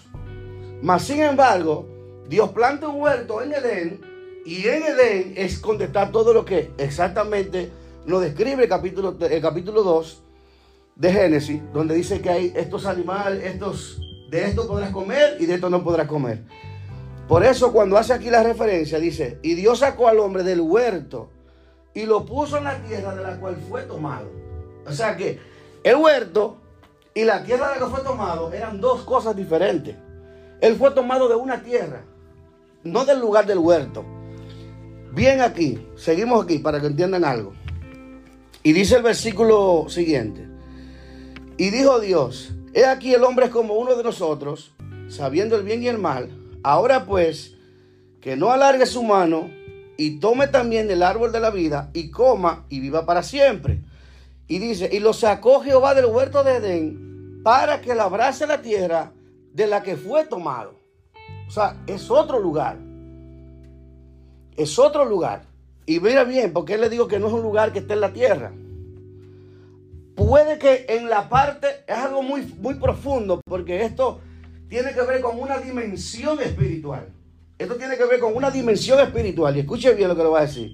[0.82, 1.88] Mas sin embargo,
[2.28, 4.00] Dios planta un huerto en Edén
[4.44, 7.70] y en Edén es donde está todo lo que exactamente
[8.06, 10.22] lo describe el capítulo, el capítulo 2
[10.96, 15.54] de Génesis, donde dice que hay estos animales, estos, de esto podrás comer y de
[15.54, 16.44] esto no podrás comer.
[17.28, 21.30] Por eso cuando hace aquí la referencia dice, y Dios sacó al hombre del huerto
[21.94, 24.30] y lo puso en la tierra de la cual fue tomado.
[24.86, 25.38] O sea que
[25.82, 26.58] el huerto
[27.14, 29.96] y la tierra de la que fue tomado eran dos cosas diferentes.
[30.60, 32.02] Él fue tomado de una tierra,
[32.82, 34.04] no del lugar del huerto.
[35.12, 37.52] Bien aquí, seguimos aquí para que entiendan algo.
[38.66, 40.48] Y dice el versículo siguiente.
[41.58, 44.72] Y dijo Dios, he aquí el hombre es como uno de nosotros,
[45.08, 46.30] sabiendo el bien y el mal.
[46.62, 47.56] Ahora pues,
[48.22, 49.50] que no alargue su mano
[49.98, 53.82] y tome también el árbol de la vida y coma y viva para siempre.
[54.48, 59.12] Y dice, y lo sacó Jehová del huerto de Edén para que labrase la tierra
[59.52, 60.80] de la que fue tomado.
[61.46, 62.78] O sea, es otro lugar.
[64.56, 65.42] Es otro lugar.
[65.86, 68.12] Y mira bien, porque le digo que no es un lugar que esté en la
[68.12, 68.52] tierra.
[70.14, 74.20] Puede que en la parte, es algo muy, muy profundo, porque esto
[74.68, 77.08] tiene que ver con una dimensión espiritual.
[77.58, 79.56] Esto tiene que ver con una dimensión espiritual.
[79.56, 80.72] Y escuche bien lo que le voy a decir.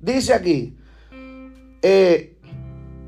[0.00, 0.76] Dice aquí,
[1.82, 2.36] eh,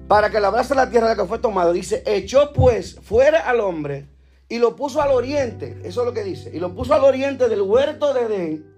[0.07, 3.61] para que labrase la tierra de la que fue tomado, dice, echó pues fuera al
[3.61, 4.09] hombre
[4.49, 5.81] y lo puso al oriente.
[5.85, 6.51] Eso es lo que dice.
[6.55, 8.74] Y lo puso al oriente del huerto de Edén.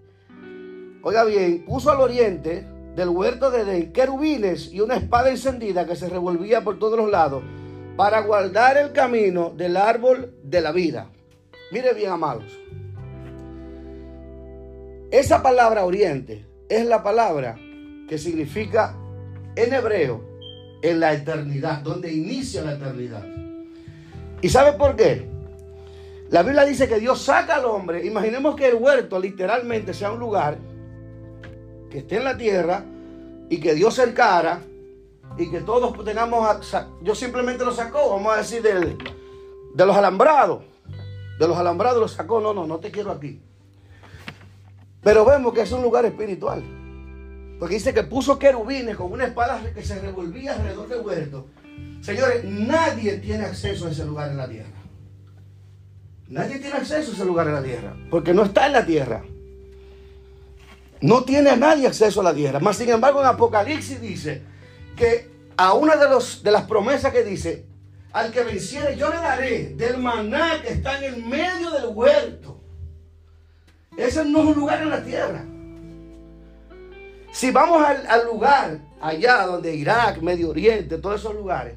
[1.08, 2.66] Oiga bien, puso al oriente
[2.96, 7.08] del huerto de Edén querubines y una espada encendida que se revolvía por todos los
[7.08, 7.44] lados
[7.96, 11.12] para guardar el camino del árbol de la vida.
[11.70, 12.58] Mire bien, amados.
[15.12, 17.56] Esa palabra oriente es la palabra
[18.08, 18.96] que significa
[19.54, 20.24] en hebreo
[20.82, 23.24] en la eternidad, donde inicia la eternidad.
[24.42, 25.24] ¿Y sabe por qué?
[26.30, 28.04] La Biblia dice que Dios saca al hombre.
[28.04, 30.58] Imaginemos que el huerto literalmente sea un lugar
[31.90, 32.84] que esté en la tierra
[33.48, 34.60] y que Dios cercara
[35.38, 36.74] y que todos tengamos.
[37.02, 38.96] Dios simplemente lo sacó, vamos a decir, del-
[39.74, 40.62] de los alambrados.
[41.38, 42.40] De los alambrados lo sacó.
[42.40, 43.40] No, no, no te quiero aquí.
[45.02, 46.62] Pero vemos que es un lugar espiritual.
[47.58, 51.46] Porque dice que puso querubines con una espada que se revolvía alrededor del huerto.
[52.00, 54.70] Señores, nadie tiene acceso a ese lugar en la tierra.
[56.28, 57.96] Nadie tiene acceso a ese lugar en la tierra.
[58.10, 59.22] Porque no está en la tierra.
[61.00, 62.60] No tiene a nadie acceso a la tierra.
[62.60, 64.42] Más sin embargo, en Apocalipsis dice
[64.96, 66.06] que a una de,
[66.42, 67.66] de las promesas que dice,
[68.12, 72.60] al que venciere yo le daré del maná que está en el medio del huerto.
[73.96, 75.44] Ese no es un lugar en la tierra.
[77.32, 81.74] Si vamos al, al lugar allá donde Irak, Medio Oriente, todos esos lugares,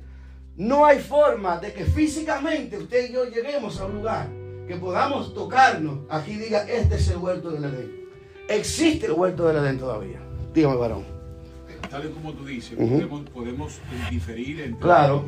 [0.55, 4.27] no hay forma de que físicamente usted y yo lleguemos a un lugar
[4.67, 5.99] que podamos tocarnos.
[6.09, 8.08] Aquí diga, este es el huerto del Edén.
[8.49, 10.19] Existe el huerto del Edén todavía.
[10.53, 11.03] Dígame, varón.
[11.89, 15.23] Tal y como tú dices, podemos, podemos diferir entre Claro.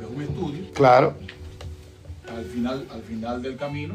[0.00, 0.64] es un estudio.
[0.74, 1.14] Claro.
[2.28, 3.94] Al final, al final del camino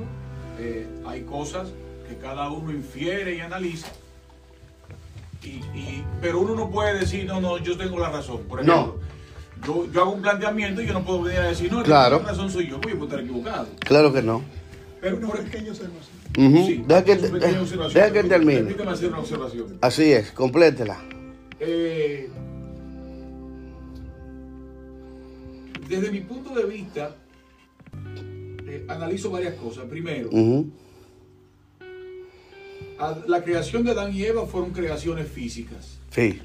[0.60, 1.70] eh, hay cosas
[2.08, 3.88] que cada uno infiere y analiza.
[5.44, 8.42] Y, y- pero uno no puede decir, no, no, yo tengo la razón.
[8.48, 8.74] Por No.
[8.74, 9.00] ejemplo,
[9.66, 12.18] yo, yo hago un planteamiento y yo no puedo venir a decir, no, Claro.
[12.18, 13.68] tiene razón soy yo, yo puedo estar equivocado.
[13.80, 14.42] Claro que no.
[15.02, 16.16] Pero, Una pequeña observación.
[16.38, 16.66] Ujú.
[16.68, 17.94] sí, deja, que, deja- observación.
[17.94, 18.60] deja que termine.
[18.62, 19.78] Permítame hacer una observación.
[19.82, 21.04] Así es, complétela.
[21.60, 22.30] Eh,
[25.90, 27.16] desde mi punto de vista,
[28.68, 29.86] eh, analizo varias cosas.
[29.86, 30.30] Primero,
[33.28, 35.98] la creación de Adán y Eva fueron creaciones físicas.
[36.12, 36.40] Sí.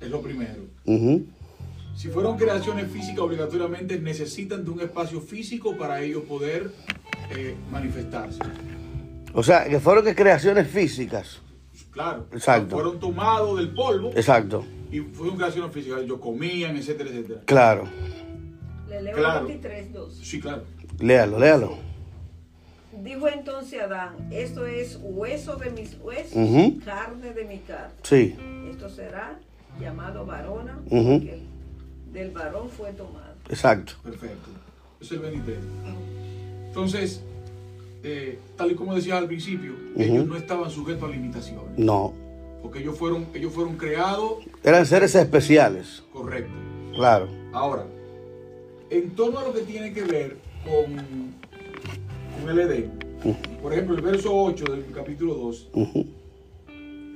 [0.00, 0.64] Es lo primero.
[1.96, 6.70] Si fueron creaciones físicas, obligatoriamente necesitan de un espacio físico para ellos poder
[7.30, 8.38] eh, manifestarse.
[9.34, 11.40] O sea, que fueron que creaciones físicas.
[11.90, 12.26] Claro.
[12.32, 12.76] Exacto.
[12.76, 14.64] Fueron tomados del polvo Exacto.
[14.90, 16.00] y fueron creaciones físicas.
[16.02, 17.40] Ellos comían, etcétera, etcétera.
[17.44, 17.84] Claro.
[18.88, 19.40] Le leo Claro.
[19.40, 20.14] el 23, 2.
[20.22, 20.64] Sí, claro.
[21.00, 21.78] Léalo, léalo.
[23.02, 26.32] Dijo entonces Adán, esto es hueso de mis huesos,
[26.84, 27.92] carne de mi carne.
[28.02, 28.34] Sí.
[28.70, 29.38] Esto será
[29.80, 31.42] llamado varona, porque
[32.12, 33.34] del varón fue tomado.
[33.48, 33.92] Exacto.
[34.02, 34.48] Perfecto.
[35.00, 35.58] Es el 23.
[36.82, 37.20] Entonces,
[38.04, 41.76] eh, tal y como decía al principio, ellos no estaban sujetos a limitaciones.
[41.76, 42.12] No.
[42.62, 46.04] Porque ellos fueron, ellos fueron creados Eran seres especiales.
[46.12, 46.54] correctos.
[46.94, 47.26] Claro.
[47.52, 47.84] Ahora,
[48.90, 50.94] en torno a lo que tiene que ver con,
[52.40, 52.92] con el Edén,
[53.60, 56.06] por ejemplo, el verso 8 del capítulo 2, Ujú,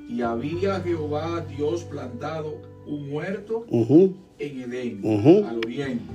[0.09, 6.13] y había Jehová Dios plantado un huerto ujú, en Edén, al oriente.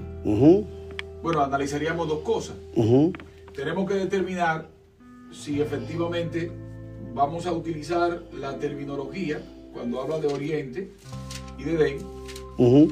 [1.23, 2.55] Bueno, analizaríamos dos cosas.
[3.58, 4.70] Tenemos que determinar
[5.32, 6.52] si efectivamente
[7.15, 9.41] vamos a utilizar la terminología
[9.74, 10.91] cuando habla de oriente
[11.58, 12.00] y de
[12.60, 12.91] Ujú,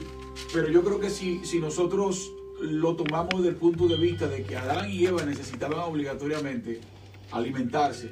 [0.51, 4.41] Pero yo creo que si, si nosotros lo tomamos desde el punto de vista de
[4.41, 6.81] que Adán y Eva necesitaban obligatoriamente
[7.31, 8.09] alimentarse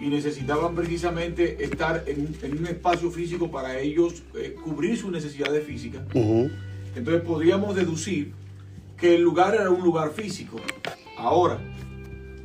[0.00, 5.10] y necesitaban precisamente estar en, un- en un espacio físico para ellos eh, cubrir sus
[5.12, 6.02] necesidades físicas,
[6.96, 8.32] entonces podríamos deducir
[8.96, 10.56] que el lugar era un lugar físico.
[11.18, 11.58] Ahora,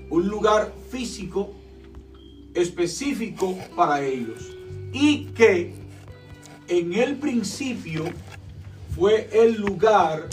[0.10, 1.54] un lugar físico
[2.56, 4.50] específico para ellos
[4.92, 5.76] y que
[6.68, 8.06] en el principio
[8.96, 10.28] fue el lugar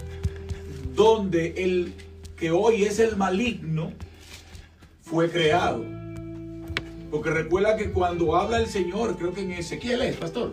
[0.94, 1.94] donde el
[2.36, 3.92] que hoy es el maligno
[5.02, 5.99] fue creado.
[7.10, 10.52] Porque recuerda que cuando habla el Señor, creo que en Ezequiel es, pastor.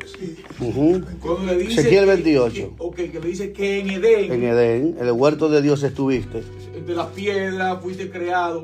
[0.59, 1.01] Ujú.
[1.21, 2.53] Cuando le dice Ezequiel que- 28.
[2.55, 5.83] que- ok, que le dice que en Edén, En Edén, en el huerto de Dios
[5.83, 6.41] estuviste.
[6.85, 8.61] de las piedras fuiste creado.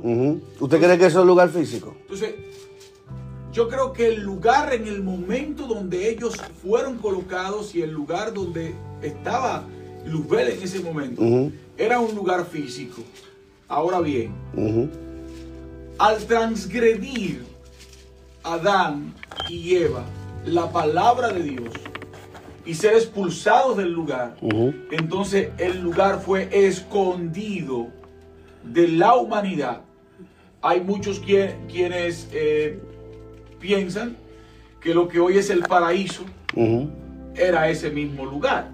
[0.59, 1.93] ¿Usted cree que eso es un lugar físico?
[2.01, 2.33] Entonces,
[3.51, 8.33] yo creo que el lugar en el momento donde ellos fueron colocados y el lugar
[8.33, 9.65] donde estaba
[10.05, 11.21] Luzbel en ese momento
[11.77, 13.01] era un lugar físico.
[13.67, 14.31] Ahora bien,
[15.99, 17.43] al transgredir
[18.43, 19.13] Adán
[19.49, 20.03] y Eva
[20.45, 21.73] la palabra de Dios
[22.65, 24.35] y ser expulsados del lugar,
[24.91, 27.87] entonces el lugar fue escondido
[28.63, 29.81] de la humanidad.
[30.61, 32.79] Hay muchos quie- quienes eh,
[33.59, 34.15] piensan
[34.79, 36.23] que lo que hoy es el paraíso
[37.35, 38.69] era ese mismo lugar.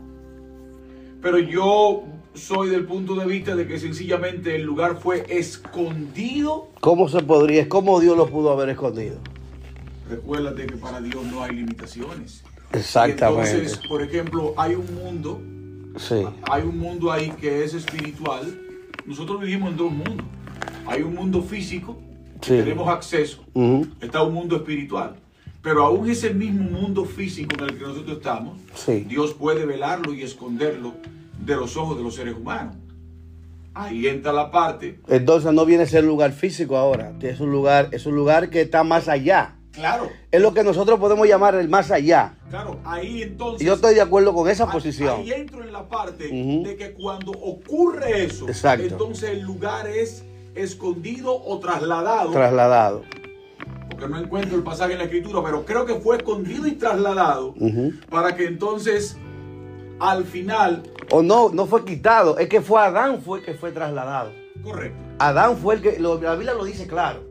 [1.21, 2.03] Pero yo
[2.33, 6.67] soy del punto de vista de que sencillamente el lugar fue escondido.
[6.79, 9.17] ¿Cómo se podría, cómo Dios lo pudo haber escondido?
[10.09, 12.43] Recuérdate que para Dios no hay limitaciones.
[12.73, 13.51] Exactamente.
[13.51, 15.41] Y entonces, por ejemplo, hay un mundo
[15.97, 16.23] Sí.
[16.49, 18.59] hay un mundo ahí que es espiritual.
[19.05, 20.25] Nosotros vivimos en dos mundos.
[20.87, 21.97] Hay un mundo físico,
[22.41, 23.43] que tenemos acceso.
[24.01, 25.15] Está un mundo espiritual.
[25.61, 29.05] Pero aún ese mismo mundo físico en el que nosotros estamos, Sí.
[29.07, 30.93] Dios puede velarlo y esconderlo
[31.45, 32.75] de los ojos de los seres humanos.
[33.73, 37.13] Ahí entra la parte, Entonces no viene a ser lugar físico ahora.
[37.21, 39.55] Es un lugar, es un lugar que está más allá.
[39.79, 42.35] Claro, Es lo que nosotros podemos llamar el más allá.
[42.49, 43.61] claro, ahí entonces...
[43.61, 45.19] Y yo estoy de acuerdo con esa Ahí- posición.
[45.21, 48.85] Ahí entro en la parte de que cuando ocurre eso, Exacto.
[48.85, 50.23] entonces el lugar es
[50.55, 52.31] escondido o trasladado.
[52.31, 53.03] Trasladado.
[53.89, 57.53] porque no encuentro el pasaje en la escritura, pero creo que fue escondido y trasladado
[58.09, 59.17] para que entonces
[59.99, 62.37] al final, O no, no fue quitado.
[62.37, 64.31] Es que fue Adán fue el que fue trasladado.
[64.63, 67.28] correcto, Adán fue el que, la Biblia lo dice claro.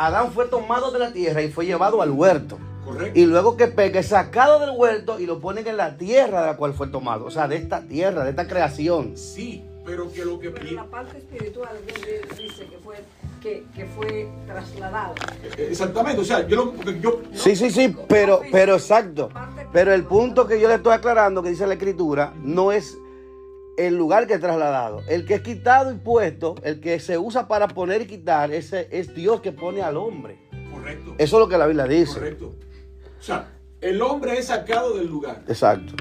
[0.00, 2.58] Adán fue tomado de la tierra y fue llevado al huerto.
[2.84, 3.18] correcto.
[3.18, 6.56] Y luego que peque, sacado del huerto y lo ponen en la tierra de la
[6.56, 7.26] cual fue tomado.
[7.26, 9.16] O sea, de esta tierra, de esta creación.
[9.16, 12.96] Sí, pero que lo que Pero la parte espiritual donde dice que fue,
[13.42, 15.14] que, que fue trasladado.
[15.58, 19.28] exactamente, o sea, yo lo porque yo Sí, sí, sí, pero, pero exacto.
[19.70, 22.96] Pero el punto que yo le estoy aclarando, que dice la escritura, no es
[23.86, 25.02] el lugar que es trasladado.
[25.08, 28.88] El que es quitado y puesto, el que se usa para poner y quitar, ese
[28.90, 30.38] es Dios que pone al hombre.
[30.72, 32.14] correcto, Eso es lo que la Biblia dice.
[32.14, 32.54] correcto.
[33.18, 33.48] O sea,
[33.80, 35.94] el hombre es sacado del lugar, Exacto.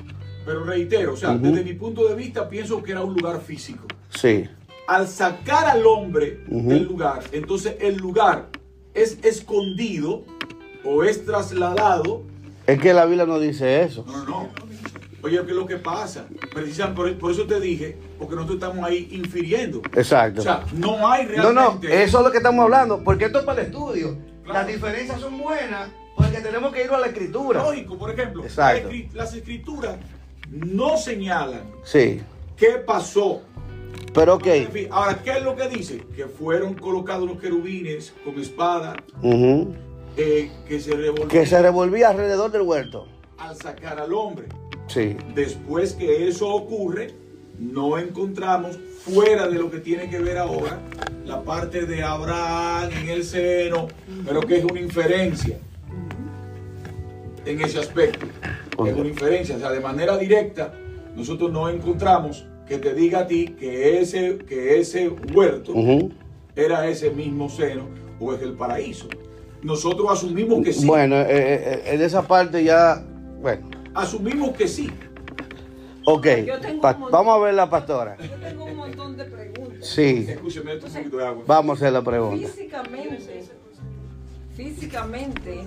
[0.45, 3.85] pero reitero, o sea, desde mi punto de vista pienso que era un lugar físico.
[4.09, 4.45] Sí.
[4.87, 8.47] Al sacar al hombre del lugar, entonces el lugar
[8.93, 10.23] es escondido
[10.83, 12.23] o es trasladado
[12.65, 14.03] Es que la Biblia no dice eso.
[14.07, 14.68] No, no, no.
[15.21, 16.25] Oye, ¿qué es lo que pasa?
[16.53, 19.81] Precisamente por, por eso te dije, porque nosotros estamos ahí infiriendo.
[19.95, 20.41] Exacto.
[20.41, 21.87] O sea, no hay No, realmente.
[21.89, 24.17] no, eso es lo que estamos hablando, porque esto es para el estudio.
[24.43, 24.59] Claro.
[24.59, 27.61] Las diferencias son buenas porque tenemos que ir a la escritura.
[27.63, 28.89] Lógico, por ejemplo, Exacto.
[29.13, 29.97] las escrituras
[30.49, 32.21] no señalan Sí,
[32.57, 33.41] qué pasó
[34.13, 34.47] Pero ok.
[34.89, 36.03] Ahora, ¿qué es lo que dice?
[36.15, 38.95] Que fueron colocados los querubines con espada
[40.17, 43.07] eh, que se revolvían Que se revolvía alrededor del huerto.
[43.37, 44.47] al sacar al hombre.
[44.89, 45.15] Sí.
[45.33, 47.13] Después que eso ocurre,
[47.57, 50.79] no encontramos fuera de lo que tiene que ver ahora
[51.25, 53.87] la parte de Abraham en el seno,
[54.25, 55.57] pero que es una inferencia
[57.45, 58.25] en ese aspecto.
[58.85, 60.73] Es una inferencia, o sea, de manera directa,
[61.15, 65.73] nosotros no encontramos que te diga a ti que ese, que ese huerto
[66.55, 67.83] era ese mismo seno
[68.19, 69.07] o es el paraíso.
[69.61, 70.87] Nosotros asumimos que sí.
[70.87, 73.03] Bueno, eh, eh, en esa parte ya.
[73.41, 73.68] Bueno.
[73.93, 74.89] Asumimos que sí.
[76.05, 76.25] Ok.
[76.81, 78.17] Pa- montón- vamos a ver la pastora.
[78.17, 79.87] Yo tengo un montón de preguntas.
[79.87, 80.25] Sí.
[80.27, 81.43] Escúcheme, esto es un poquito de agua.
[81.45, 82.47] Vamos a hacer la pregunta.
[82.47, 83.43] Físicamente,
[84.55, 85.65] físicamente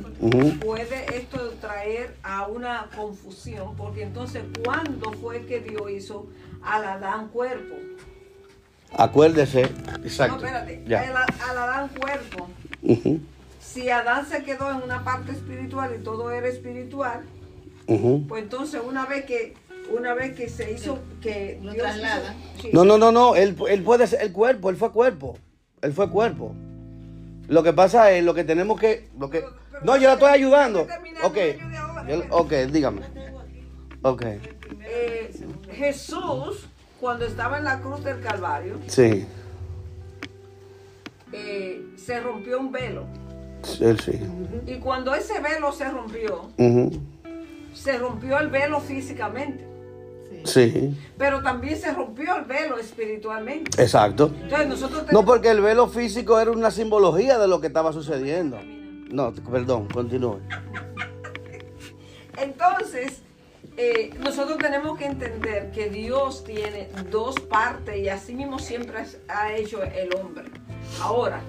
[0.65, 6.27] puede esto traer a una confusión, porque entonces, ¿cuándo fue que Dios hizo
[6.63, 7.75] al Adán cuerpo?
[8.97, 9.63] Acuérdese.
[9.63, 10.37] No, Exacto.
[10.37, 11.01] espérate, Ya.
[11.01, 11.17] al,
[11.51, 12.49] al Adán cuerpo.
[13.61, 17.23] Si Adán se quedó en una parte espiritual y todo era espiritual,
[17.87, 19.55] Pues entonces una vez que
[19.95, 22.35] una vez que se hizo que Lo Dios traslada.
[22.57, 22.71] hizo- sí.
[22.73, 23.35] No, no, no, no.
[23.35, 24.71] Él, él puede ser el cuerpo.
[24.71, 25.37] Él fue cuerpo.
[25.83, 26.55] Él fue cuerpo.
[27.49, 29.09] Lo que pasa es lo que tenemos que.
[29.19, 29.41] Lo que...
[29.41, 30.81] Pero- pero No, yo la estoy ayudando.
[31.25, 31.37] Ok.
[31.37, 32.29] Yo- espérate.
[32.31, 33.01] ok, dígame.
[34.03, 34.23] Ok.
[34.85, 35.31] Eh,
[35.73, 36.67] Jesús,
[37.01, 39.27] cuando estaba en la cruz del Calvario, Sí.
[41.33, 43.05] eh, se rompió un velo.
[43.65, 43.85] Sí.
[44.67, 46.49] Y cuando ese velo se rompió.
[47.73, 49.67] Se rompió el velo físicamente,
[50.45, 50.97] Sí.
[51.17, 53.81] pero también se rompió el velo espiritualmente.
[53.83, 54.33] Exacto.
[54.43, 55.25] Entonces nosotros No, tenemos...
[55.27, 58.59] porque el velo físico era una simbología de lo que estaba sucediendo.
[59.11, 60.41] No, perdón, continúe.
[62.39, 63.23] Entonces,
[63.77, 69.53] eh, nosotros tenemos que entender que Dios tiene dos partes y así mismo siempre ha
[69.55, 70.45] hecho el hombre.
[71.01, 71.41] Ahora,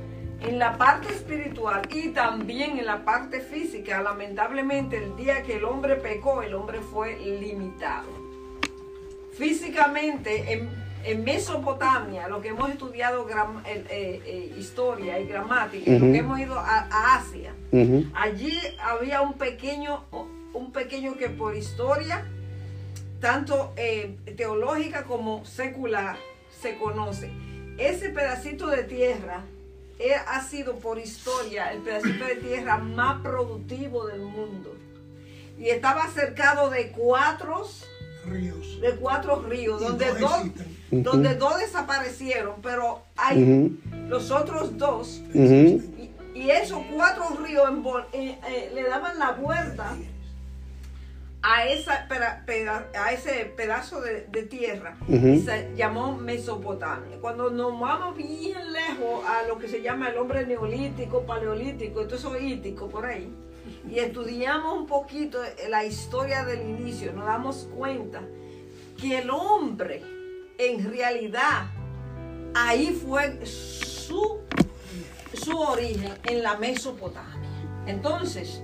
[0.44, 5.64] en la parte espiritual y también en la parte física, lamentablemente el día que el
[5.64, 8.10] hombre pecó, el hombre fue limitado.
[9.38, 10.70] Físicamente, en,
[11.06, 16.18] en Mesopotamia, lo que hemos estudiado gram- eh, eh, eh, historia y gramática, lo que
[16.20, 17.54] hemos ido a- a Asia.
[18.14, 20.04] Allí había un pequeño,
[20.54, 22.26] un pequeño que por historia,
[23.20, 26.18] tanto eh, teológica como secular,
[26.62, 27.32] se conoce.
[27.78, 29.42] Ese pedacito de tierra
[30.14, 34.76] ha sido por historia el pedacito de tierra más productivo del mundo.
[35.58, 37.64] Y estaba cercado de cuatro,
[38.26, 38.82] Ríos.
[38.82, 40.42] de cuatro ríos, Y donde dos
[40.92, 43.78] donde dos desaparecieron, pero hay
[44.08, 49.96] los otros dos y, y esos cuatro ríos envol- eh, eh, le daban la vuelta
[51.44, 52.08] a, esa,
[52.96, 57.20] a ese pedazo de, de tierra se llamó Mesopotamia.
[57.20, 62.16] Cuando nos vamos bien lejos a lo que se llama el hombre neolítico, paleolítico, todo
[62.16, 63.32] eso ítico por ahí,
[63.90, 65.40] y estudiamos un poquito
[65.70, 68.22] la historia del inicio, nos damos cuenta
[69.00, 70.02] que el hombre
[70.58, 71.68] en realidad
[72.56, 74.40] ahí fue su
[75.34, 77.50] su origen en la Mesopotamia.
[77.86, 78.62] Entonces,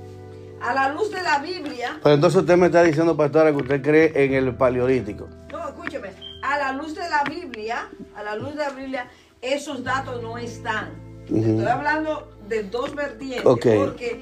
[0.62, 3.82] a la luz de la Biblia, Pero entonces usted me está diciendo, pastora, que usted
[3.82, 5.28] cree en el paleolítico.
[5.52, 6.10] no, escúcheme,
[6.44, 9.10] a la luz de la Biblia, a la luz de la Biblia,
[9.42, 10.92] esos datos no están.
[11.26, 13.66] Estoy hablando de dos vertientes, Ok.
[13.78, 14.20] porque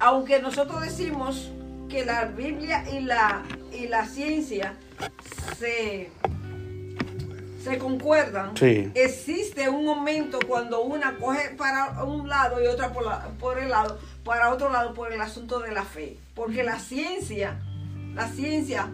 [0.00, 1.50] aunque nosotros decimos
[1.88, 4.74] que la Biblia y la, y la ciencia
[5.58, 6.10] se,
[7.62, 8.90] se concuerdan, Sí.
[8.94, 13.68] existe un momento cuando una coge para un lado y otra por, la- por el
[13.70, 13.98] lado,
[14.28, 16.18] para otro lado por el asunto de la fe.
[16.34, 17.58] Porque la ciencia,
[18.14, 18.90] la ciencia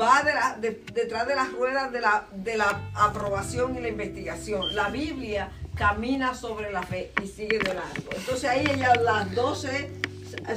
[0.00, 3.88] va de la- de- detrás de las ruedas de la, de la aprobación y la
[3.88, 4.74] investigación.
[4.76, 8.10] La Biblia camina sobre la fe y sigue de largo.
[8.16, 9.90] Entonces ahí ellas las dos se,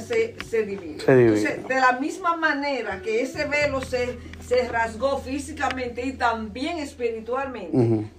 [0.06, 1.00] se, se dividen.
[1.34, 7.76] Entonces, de la misma manera que ese velo se, se rasgó físicamente y también espiritualmente.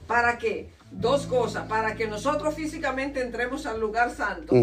[0.08, 0.70] ¿para qué?
[0.92, 4.54] Dos cosas, para que nosotros físicamente entremos al lugar santo.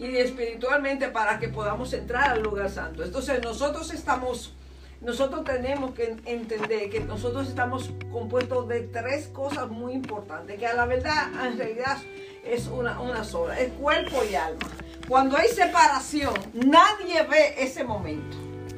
[0.00, 3.04] Y espiritualmente para que podamos entrar al lugar santo.
[3.04, 4.54] Entonces nosotros estamos,
[5.02, 10.74] nosotros tenemos que entender que nosotros estamos compuestos de tres cosas muy importantes, que a
[10.74, 11.98] la verdad en realidad
[12.44, 14.66] es una, una sola, es cuerpo y alma.
[15.06, 18.36] Cuando hay separación, nadie ve ese momento.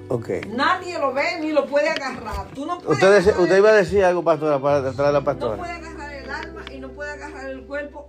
[0.08, 0.28] Ok.
[0.48, 2.48] Nadie lo ve ni lo puede agarrar.
[2.54, 5.12] Tú no puedes Usted, agarrar usted el- iba a decir algo, pastora, para detrás de
[5.12, 5.56] la no pastora.
[5.56, 8.08] puede agarrar el alma y no puede agarrar el cuerpo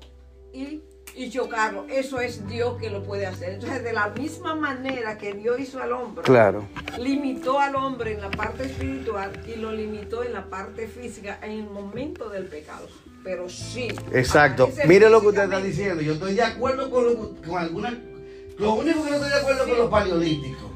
[0.51, 0.82] y,
[1.16, 1.86] y chocarlo.
[1.89, 3.53] Eso es Dios que lo puede hacer.
[3.53, 6.68] Entonces, de la misma manera que Dios hizo al hombre, Claro.
[6.99, 11.51] limitó al hombre en la parte espiritual y lo limitó en la parte física en
[11.51, 12.88] el momento del pecado.
[13.24, 13.88] Pero sí.
[14.11, 14.70] Exacto.
[14.86, 16.01] Mire lo que usted está diciendo.
[16.01, 17.93] Yo estoy de acuerdo con, lo, con algunas.
[18.57, 20.73] Lo único que no estoy de acuerdo es con los paleolíticos.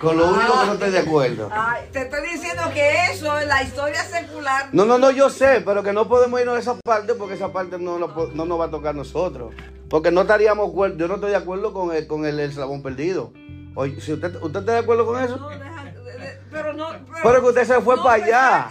[0.00, 1.48] Con lo único que no estoy de acuerdo.
[1.52, 4.68] Ay, te estoy diciendo que eso en la historia secular.
[4.72, 7.52] No, no, no, yo sé, pero que no podemos irnos a esa parte porque esa
[7.52, 9.52] parte no, po- no nos va a tocar a nosotros.
[9.90, 13.32] Porque no estaríamos acuerdo, yo no estoy de acuerdo con el, con el eslabón perdido.
[13.74, 15.36] Oye, si usted, ¿usted está de acuerdo con eso?
[15.36, 16.88] No, deja- de- de- pero no.
[17.22, 18.68] Pero que usted se fue no para allá.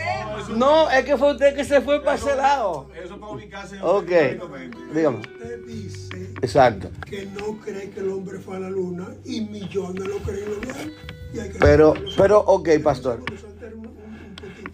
[0.00, 0.56] Tema.
[0.56, 2.88] No, es que fue usted que se fue para ese lado.
[3.02, 4.10] Eso para ubicarse Ok,
[4.94, 5.18] dígame.
[5.20, 6.90] Usted dice Exacto.
[7.08, 10.60] que no cree que el hombre fue a la luna y millones lo creen lo
[10.60, 13.20] que Pero, pero, ok, pastor.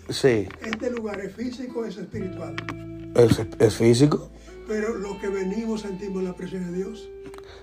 [0.09, 2.55] Sí, Este lugar es físico, es espiritual.
[3.15, 4.31] es, es físico.
[4.69, 7.09] Pero lo que venimos sentimos la presencia de Dios.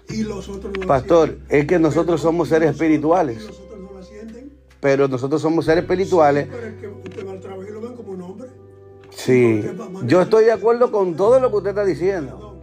[0.09, 3.38] Y los otros no Pastor, es que nosotros somos seres Nosotros- espirituales.
[3.43, 4.51] Y los otros no la sienten.
[4.82, 6.47] Pero nosotros somos seres espirituales.
[6.51, 7.26] Pero es que usted
[9.16, 9.64] Sí.
[10.05, 12.59] Yo estoy de acuerdo con todo lo que usted está diciendo.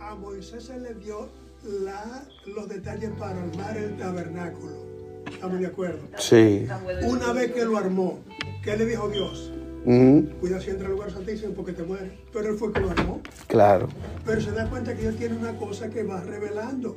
[0.00, 1.28] A Moisés se le dio
[1.84, 4.72] la- los detalles para armar el tabernáculo.
[5.30, 6.00] ¿Estamos de acuerdo?
[6.18, 6.66] Sí.
[7.06, 8.18] Una vez que lo armó,
[8.62, 9.52] ¿qué le dijo Dios?
[9.84, 12.12] Ujú, Cuida si entra al lugar santísimo porque te mueres.
[12.32, 13.20] Pero él fue que lo armó.
[13.46, 13.88] Claro.
[14.26, 16.96] Pero se da cuenta que Dios tiene una cosa que va revelando.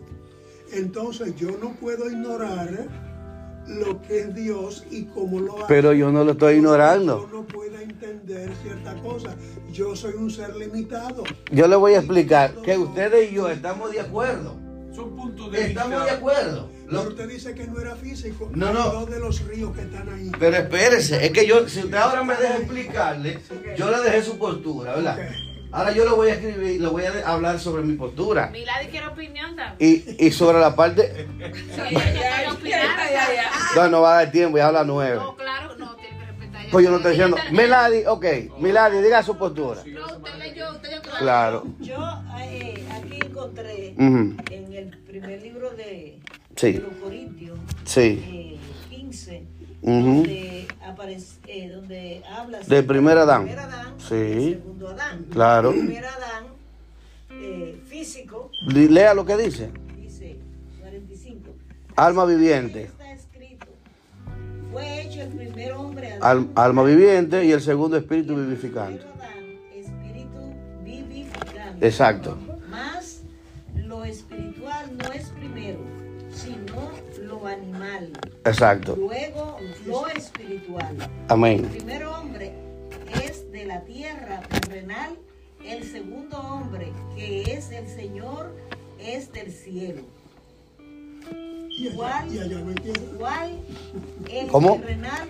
[0.73, 2.87] Entonces yo no puedo ignorar
[3.67, 5.65] lo que es Dios y cómo lo hace.
[5.67, 7.27] Pero yo no lo estoy ignorando.
[7.31, 9.35] Yo no puedo entender cierta cosa.
[9.71, 11.23] Yo soy un ser limitado.
[11.51, 14.55] Yo le voy a explicar que ustedes y yo estamos de acuerdo.
[14.93, 16.69] Son puntos de Estamos de acuerdo.
[16.85, 18.51] Pero Lo- usted dice que no era físico.
[18.53, 19.05] No, no.
[19.07, 20.31] De los ríos que están ahí.
[20.39, 23.39] Pero espérese, es que yo, si usted ahora me deja explicarle,
[23.75, 25.17] yo le dejé su postura, ¿verdad?
[25.17, 25.52] Ok.
[25.73, 28.47] Ahora yo le voy a escribir, le voy a hablar sobre mi postura.
[28.51, 30.03] Milady quiere opinión también.
[30.17, 31.27] Y, y sobre la parte.
[31.75, 31.95] Sí.
[33.75, 35.15] No, no va a dar tiempo, ya habla nueve.
[35.17, 36.65] No, claro, no, tiene que respetar.
[36.71, 37.37] Pues yo no estoy diciendo.
[37.51, 38.25] Milady, ok,
[38.59, 39.81] Milady, diga su postura.
[39.87, 41.63] No, usted leyó, usted leyó Claro.
[41.79, 41.97] Yo
[42.39, 44.37] eh, aquí encontré en
[44.73, 46.19] el primer libro de,
[46.55, 46.73] Sí.
[46.73, 48.23] de los Corintios Sí.
[48.23, 48.57] eh,
[48.95, 49.43] 15,
[49.81, 49.91] Ujú.
[49.91, 53.43] donde, aparece, eh, donde habla Del primer Adán.
[53.43, 54.15] primer Adán Sí.
[54.15, 55.25] el segundo Adán.
[55.31, 55.71] Claro.
[55.71, 56.43] El primer Adán
[57.31, 59.69] eh, físico, Lea lo que dice.
[59.97, 60.37] dice
[60.79, 61.51] 45.
[61.95, 62.83] Alma viviente.
[62.85, 63.67] Está escrito,
[64.71, 66.21] fue hecho el primer hombre Adán.
[66.23, 69.03] Al- alma viviente y el segundo espíritu el vivificante.
[69.03, 71.85] Adán, espíritu vivificante.
[71.85, 72.37] Exacto.
[72.69, 73.21] Mas
[73.75, 75.79] lo espiritual no es primero,
[77.43, 78.09] lo animal.
[78.45, 78.95] Exacto.
[78.95, 80.95] Luego lo espiritual.
[80.95, 81.65] El Amén.
[81.67, 82.53] primer hombre
[83.23, 85.17] es de la tierra terrenal,
[85.63, 88.53] el segundo hombre, que es el Señor,
[88.99, 90.01] es del cielo.
[91.69, 93.01] Y allá, y allá no hay tierra.
[93.13, 93.59] Igual
[94.31, 94.77] el ¿Cómo?
[94.79, 95.29] terrenal,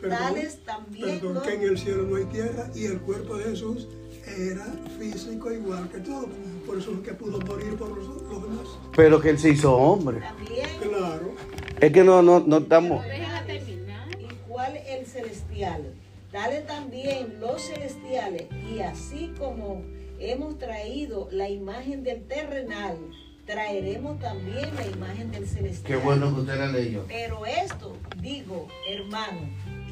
[0.00, 3.36] Perdón, tales también Perdón, los- que en el cielo no hay tierra y el cuerpo
[3.38, 3.88] de Jesús
[4.26, 4.66] era
[4.98, 6.28] físico igual que todo.
[6.66, 8.66] Por eso es que pudo morir por los, los demás.
[8.96, 10.20] Pero que él se hizo hombre.
[10.20, 11.34] también Claro.
[11.80, 13.04] Es que no, no, no estamos.
[13.04, 14.08] Déjala terminar.
[14.20, 15.94] igual el celestial.
[16.32, 19.82] Dale también los celestiales y así como
[20.18, 22.96] hemos traído la imagen del terrenal,
[23.44, 25.84] traeremos también la imagen del celestial.
[25.84, 27.04] Qué bueno que usted la leyó.
[27.08, 29.40] Pero esto, digo, hermano,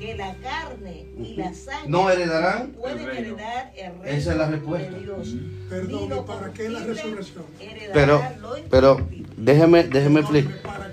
[0.00, 2.68] que la carne y la sangre ¿No heredarán?
[2.72, 3.36] pueden El reino.
[3.36, 4.90] heredar el reino Esa es la respuesta.
[4.90, 5.34] de Dios.
[5.68, 7.44] Perdón, Ni lo ¿y para qué la resurrección?
[7.92, 8.22] Pero,
[8.70, 10.90] pero, déjeme, déjeme explicar.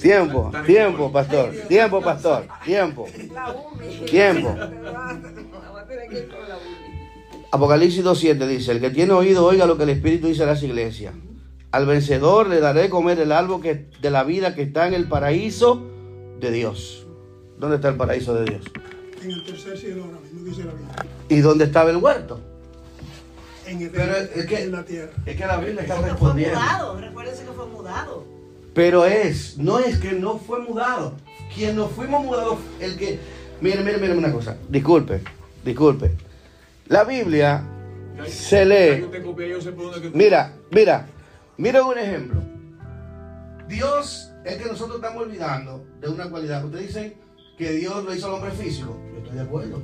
[0.00, 1.50] Tiempo, tiempo, pastor.
[1.68, 2.46] Tiempo, pastor.
[2.64, 3.06] Tiempo.
[4.10, 4.54] Tiempo.
[7.50, 10.62] Apocalipsis 2.7 dice, el que tiene oído oiga lo que el Espíritu dice a las
[10.62, 11.14] iglesias.
[11.72, 15.08] Al vencedor le daré comer el árbol que, de la vida que está en el
[15.08, 15.82] paraíso
[16.40, 17.05] de Dios.
[17.58, 18.62] ¿Dónde está el paraíso de Dios?
[19.22, 20.94] En el tercer cielo ahora mismo, dice la Biblia.
[21.28, 22.40] ¿Y dónde estaba el huerto?
[23.66, 25.10] En, el, Pero es que- en la tierra.
[25.24, 26.58] Es que la Biblia está fue respondiendo.
[26.60, 28.24] mudado, recuérdense que fue mudado.
[28.74, 31.14] Pero es, no es que no fue mudado.
[31.54, 33.18] Quien nos fuimos mudados, el que...
[33.60, 34.56] Mire, mire, mire una cosa.
[34.68, 35.22] Disculpe,
[35.64, 36.12] disculpe.
[36.88, 37.64] La Biblia
[38.18, 39.00] Ya- se lee...
[39.00, 39.22] copia,
[40.02, 41.06] que Mira, mira,
[41.56, 42.40] mira un ejemplo.
[43.66, 46.64] Dios es que nosotros estamos olvidando de una cualidad.
[46.64, 47.16] Usted dice
[47.56, 48.96] que Dios lo hizo al hombre físico.
[49.12, 49.82] Yo estoy de acuerdo.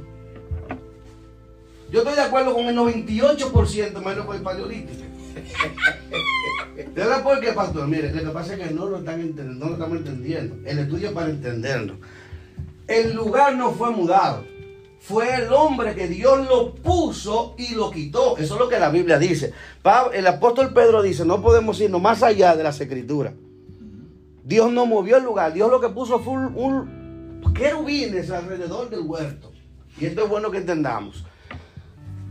[1.90, 5.02] Yo estoy de acuerdo con el 98% menos con el paleolítico.
[6.76, 7.86] ¿De verdad por qué, pastor?
[7.86, 10.56] Mire, lo que pasa es que no lo, están enten- no lo estamos entendiendo.
[10.68, 11.96] El estudio es para entenderlo.
[12.88, 14.44] El lugar no fue mudado.
[15.00, 18.36] fue el hombre que Dios lo puso y lo quitó.
[18.38, 19.52] Eso es lo que la Biblia dice.
[20.12, 23.34] El apóstol Pedro dice, no podemos irnos más allá de las escrituras.
[24.44, 25.52] Dios no movió el lugar.
[25.52, 27.01] Dios lo que puso fue un
[27.54, 29.52] querubines alrededor del huerto.
[29.98, 31.24] Y esto es bueno que entendamos.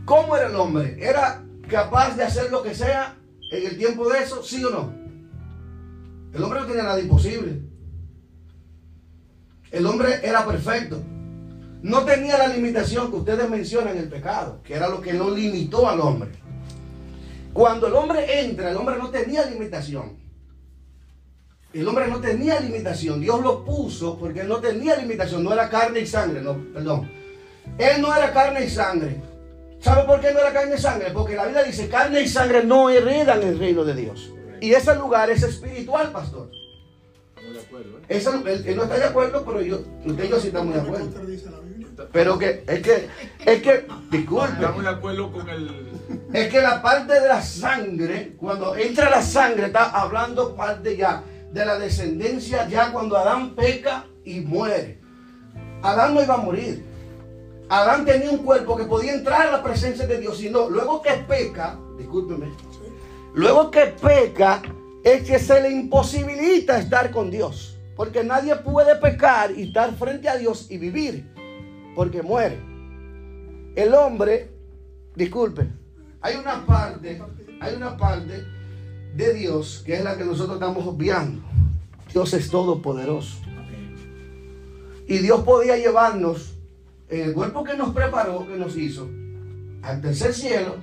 [0.04, 0.96] ¿Cómo era el hombre?
[0.98, 3.16] ¿Era capaz de hacer lo que sea
[3.50, 4.42] en el tiempo de eso?
[4.42, 4.92] ¿Sí o no?
[6.34, 7.60] El hombre no tenía nada imposible.
[9.70, 11.02] El hombre era perfecto.
[11.82, 15.88] No tenía la limitación que ustedes mencionan el pecado, que era lo que lo limitó
[15.88, 16.30] al hombre.
[17.52, 20.21] Cuando el hombre entra, el hombre no tenía limitación.
[21.72, 23.20] El hombre no tenía limitación.
[23.20, 25.42] Dios lo puso porque él no tenía limitación.
[25.42, 26.42] No era carne y sangre.
[26.42, 27.10] No, perdón.
[27.78, 29.20] Él no era carne y sangre.
[29.80, 31.10] ¿Sabe por qué no era carne y sangre?
[31.12, 34.30] Porque la Biblia dice, carne y sangre no heredan el reino de Dios.
[34.60, 36.50] Y ese lugar es espiritual, pastor.
[37.34, 38.02] Estamos de acuerdo, ¿eh?
[38.08, 40.80] Eso, él, él no está de acuerdo, pero yo, usted y yo sí estamos de
[40.80, 41.10] acuerdo.
[42.12, 43.08] Pero que, es que,
[43.44, 45.90] es que, disculpe, Estamos de acuerdo con el.
[46.32, 51.24] es que la parte de la sangre, cuando entra la sangre, está hablando parte ya
[51.52, 55.00] de la descendencia, ya cuando Adán peca y muere.
[55.82, 56.84] Adán no iba a morir.
[57.68, 61.12] Adán tenía un cuerpo que podía entrar a la presencia de Dios, sino luego que
[61.28, 62.52] peca, discúlpeme,
[63.34, 64.62] luego que peca
[65.04, 67.78] es que se le imposibilita estar con Dios.
[67.96, 71.30] Porque nadie puede pecar y estar frente a Dios y vivir,
[71.94, 72.58] porque muere.
[73.76, 74.50] El hombre,
[75.14, 75.68] disculpe,
[76.22, 77.22] hay una parte,
[77.60, 78.44] hay una parte
[79.14, 81.42] de Dios que es la que nosotros estamos obviando.
[82.12, 83.38] Dios es todopoderoso.
[85.06, 86.54] Y Dios podía llevarnos
[87.08, 89.08] en el cuerpo que nos preparó, que nos hizo,
[89.82, 90.76] al tercer cielo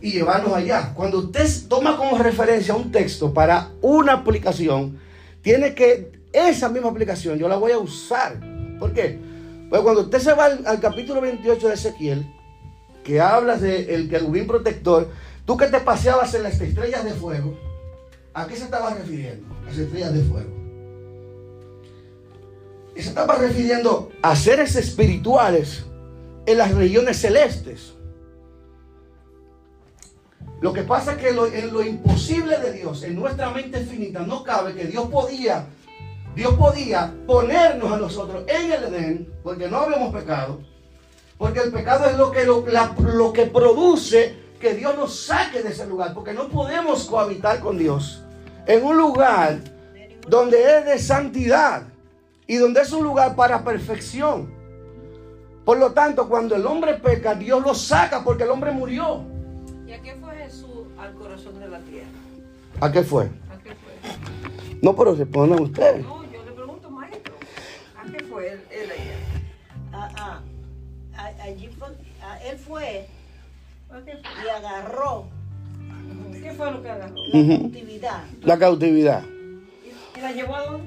[0.00, 0.92] y llevarnos allá.
[0.94, 4.98] Cuando usted toma como referencia un texto para una aplicación,
[5.42, 8.38] tiene que, esa misma aplicación yo la voy a usar.
[8.78, 9.18] ¿Por qué?
[9.70, 12.26] Pues cuando usted se va al, capítulo 28 de Ezequiel,
[13.02, 15.10] que hablas del querubín protector,
[15.46, 17.56] tú que te paseabas en las estrellas de fuego,
[18.34, 19.46] ¿a qué se estaba refiriendo?
[19.64, 20.50] Las estrellas de fuego.
[22.94, 25.84] Y se estaba refiriendo a seres espirituales
[26.46, 27.92] en las regiones celestes.
[30.62, 34.20] Lo que pasa es que lo- en lo imposible de Dios, en nuestra mente finita,
[34.20, 35.66] no cabe que Dios podía,
[36.34, 40.60] Dios podía ponernos a nosotros en el Edén, porque no habíamos pecado,
[41.36, 42.64] porque el pecado es lo que, lo,
[42.98, 47.78] lo que produce que Dios nos saque de ese lugar, porque no podemos cohabitar con
[47.78, 48.22] Dios
[48.66, 49.60] en un lugar
[50.28, 51.84] donde es de santidad
[52.46, 54.54] y donde es un lugar para perfección.
[55.64, 59.24] Por lo tanto, cuando el hombre peca, Dios lo saca porque el hombre murió.
[59.86, 62.08] ¿Y a qué fue Jesús al corazón de la tierra?
[62.80, 63.24] ¿A qué fue?
[63.24, 64.78] ¿A qué fue?
[64.82, 66.04] No, pero respondan ustedes.
[66.04, 67.34] No, yo le pregunto, maestro.
[67.96, 69.16] ¿A qué fue él, él allá?
[69.92, 70.42] Ah, ah.
[71.42, 73.15] Allí fue, él fue ¿A qué fue?
[74.04, 75.28] Y agarró
[76.42, 77.14] ¿Qué fue lo que agarró?
[77.16, 78.24] la cautividad.
[78.42, 79.22] La cautividad.
[80.16, 80.86] ¿Y la llevó a dónde?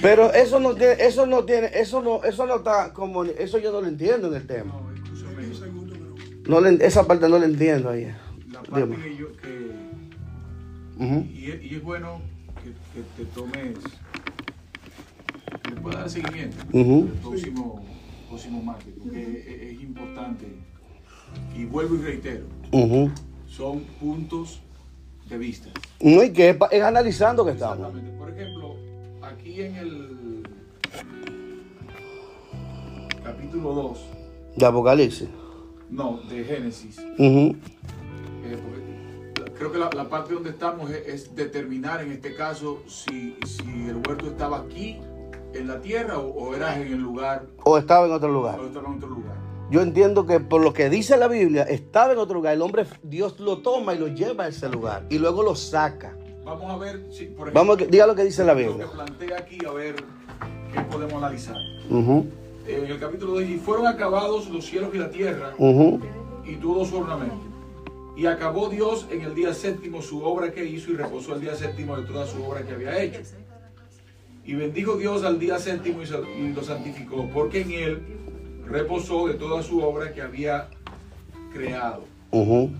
[0.00, 3.70] Pero eso no tiene, eso no tiene, eso no, eso no está como, eso yo
[3.72, 4.72] no lo entiendo en el tema.
[4.74, 5.46] No, escúchame.
[5.46, 8.12] Un segundo, pero No le- esa parte no la entiendo ahí.
[8.52, 9.26] La parte que yo.
[9.36, 9.70] Que,
[11.04, 11.26] Ujú.
[11.32, 12.20] y, es, y es bueno
[12.62, 13.78] que, que te tomes.
[15.62, 17.08] Que le puedas dar seguimiento Ujú.
[17.12, 17.84] el próximo,
[18.28, 20.46] próximo martes, porque es, es importante.
[21.56, 22.44] Y vuelvo y reitero:
[23.48, 24.60] son puntos
[25.28, 25.68] de vista.
[26.00, 27.78] No, y que es, analizando que estamos.
[27.88, 28.18] Exactamente.
[28.18, 28.74] Por ejemplo,
[29.22, 30.42] aquí en el
[33.24, 33.98] capítulo 2,
[34.56, 35.28] De Apocalipsis.
[35.90, 37.52] no, de Génesis, eh,
[39.56, 43.88] creo que la, la parte donde estamos es, es determinar en este caso si, si
[43.88, 44.98] el huerto estaba aquí
[45.54, 48.58] en la tierra o, o era en el lugar O estaba en otro lugar.
[48.60, 49.36] o estaba en otro lugar.
[49.70, 52.54] Yo entiendo que por lo que dice la Biblia, estaba en otro lugar.
[52.54, 55.04] El hombre, Dios lo toma y lo lleva a ese lugar.
[55.10, 56.16] Y luego lo saca.
[56.44, 58.66] Vamos a ver si, por ejemplo, Vamos, a diga lo que dice la lo que
[58.66, 58.86] Biblia.
[58.90, 59.96] plantea aquí, a ver
[60.72, 61.56] qué podemos analizar.
[61.90, 62.26] Ujú,
[62.66, 66.96] En el capítulo 2, y fueron acabados los cielos y la tierra, y todo su
[66.98, 67.36] ornamento.
[68.16, 71.54] Y acabó Dios en el día séptimo su obra que hizo y reposó el día
[71.54, 73.20] séptimo de toda su obra que había hecho.
[74.44, 78.02] Y bendijo Dios al día séptimo y lo santificó, porque en él
[78.68, 80.68] reposó de toda su obra que había
[81.52, 82.04] creado.
[82.30, 82.70] Ujú.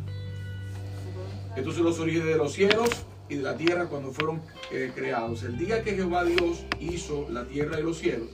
[1.56, 2.90] Estos son los orígenes de los cielos
[3.28, 5.42] y de la tierra cuando fueron eh, creados.
[5.42, 8.28] El día que Jehová Dios hizo la tierra y los cielos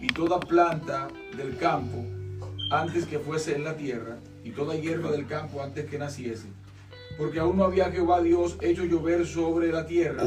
[0.00, 2.04] y toda planta del campo
[2.70, 6.46] antes que fuese en la tierra y toda hierba del campo antes que naciese.
[7.16, 10.22] Porque aún no había Jehová Dios hecho llover sobre la tierra,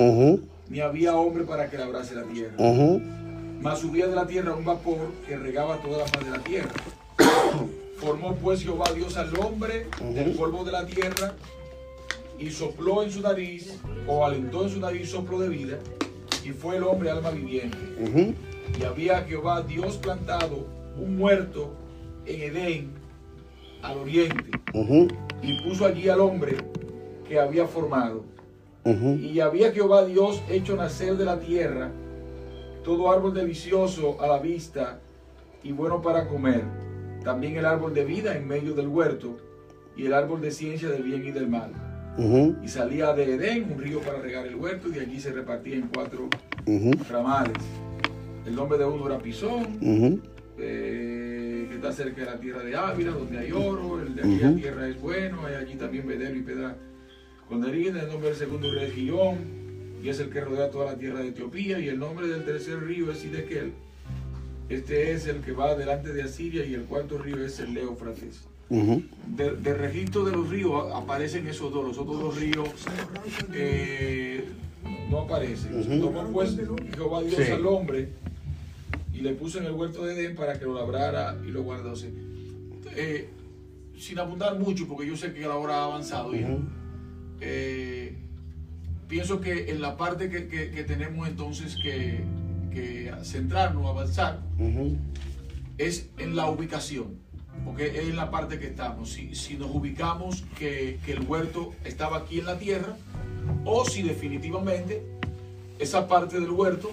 [0.70, 2.56] ni había hombre para que labrase la tierra.
[3.62, 6.72] Mas subía de la tierra un vapor que regaba toda la faz de la tierra.
[7.98, 11.34] Formó pues Jehová Dios al hombre del polvo de la tierra
[12.38, 15.78] y sopló en su nariz, o alentó en su nariz soplo de vida,
[16.46, 17.78] y fue el hombre alma viviente.
[18.80, 20.66] Y había Jehová Dios plantado
[20.98, 21.74] un huerto
[22.26, 22.92] en Edén
[23.82, 24.52] al oriente,
[25.42, 26.56] y puso allí al hombre
[27.28, 28.24] que había formado.
[28.86, 31.92] Y había Jehová Dios hecho nacer de la tierra
[32.84, 35.00] todo árbol delicioso a la vista
[35.64, 36.64] y bueno para comer.
[37.24, 39.38] También el árbol de vida en medio del huerto
[39.96, 41.72] y el árbol de ciencia del bien y del mal.
[42.62, 45.76] Y salía de Edén un río para regar el huerto y de allí se repartía
[45.76, 46.28] en cuatro
[47.10, 47.58] ramales.
[48.46, 49.80] El nombre de uno era Pisón,
[50.58, 54.02] eh, que está cerca de la tierra de Ávila, donde hay oro.
[54.02, 55.46] El de aquella tierra es bueno.
[55.46, 56.76] Hay allí también Bedero y Pedra
[57.48, 58.02] Conderina.
[58.02, 59.38] El nombre del segundo es Giyón,
[60.02, 61.80] y es el que rodea toda la tierra de Etiopía.
[61.80, 63.74] Y el nombre del tercer río es Sidequel.
[64.70, 66.66] Este es el que va delante de Asiria.
[66.66, 68.42] Y el cuarto río es el Éufrates.
[68.70, 69.02] Ujú.
[69.28, 71.86] De, de registro de los ríos aparecen esos dos.
[71.88, 72.70] Los otros dos ríos
[73.54, 74.46] eh,
[75.10, 75.80] no aparecen.
[75.80, 76.00] Ujú.
[76.00, 76.56] Tomó pues
[76.96, 77.52] Jehová Dios Sí.
[77.52, 78.10] al hombre
[79.14, 82.12] y le puso en el huerto de Edén para que lo labrara y lo guardase.
[82.96, 83.30] Eh,
[83.98, 86.48] sin abundar mucho, porque yo sé que la hora ha avanzado ya.
[86.48, 86.62] Ujú.
[87.42, 88.16] Eh,
[89.10, 92.24] pienso que en la parte que, que- que tenemos entonces que,
[92.72, 94.40] que centrarnos, avanzar,
[95.78, 97.16] es en la ubicación,
[97.66, 99.10] porque es en la parte que estamos.
[99.12, 102.96] Si, si nos ubicamos que, que el huerto estaba aquí en la tierra,
[103.66, 105.04] o si definitivamente
[105.80, 106.92] esa parte del huerto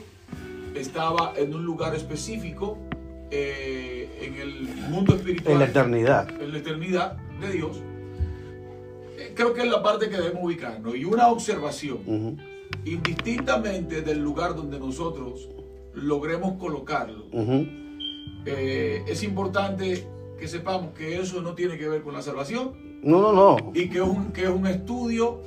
[0.74, 2.78] estaba en un lugar específico
[3.30, 6.30] eh, en el mundo espiritual, En la eternidad.
[6.40, 7.82] en la eternidad de Dios.
[9.36, 10.96] Creo que es la parte que debemos ubicarnos.
[10.96, 12.36] Y una observación Ujú.
[12.86, 15.48] indistintamente del lugar donde nosotros
[15.92, 17.66] logremos colocarlo, Ujú.
[18.46, 20.06] eh, es importante
[20.38, 22.72] que sepamos que eso no tiene que ver con la salvación
[23.02, 23.72] No, no, no.
[23.74, 25.40] y que es un, que es un estudio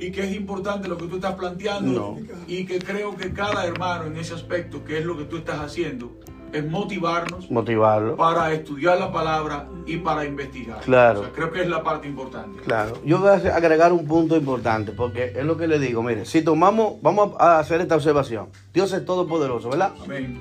[0.00, 2.34] y que es importante lo que tú estás planteando No.
[2.48, 5.60] y que creo que cada hermano en ese aspecto, que es lo que tú estás
[5.60, 6.12] haciendo,
[6.52, 8.16] es motivarnos Motivarlo.
[8.16, 10.80] para estudiar la palabra y para investigar.
[10.80, 11.20] Claro.
[11.20, 12.60] O sea, creo que es la parte importante.
[12.62, 16.24] Claro, yo voy a agregar un punto importante, porque es lo que le digo, mire,
[16.24, 19.92] si tomamos, vamos a hacer esta observación, Dios es todopoderoso, ¿verdad?
[20.04, 20.38] Amén.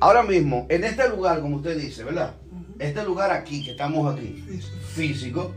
[0.00, 2.34] Ahora mismo, en este lugar, como usted dice, ¿verdad?
[2.78, 4.44] Este lugar aquí, que estamos aquí,
[4.94, 5.52] físico,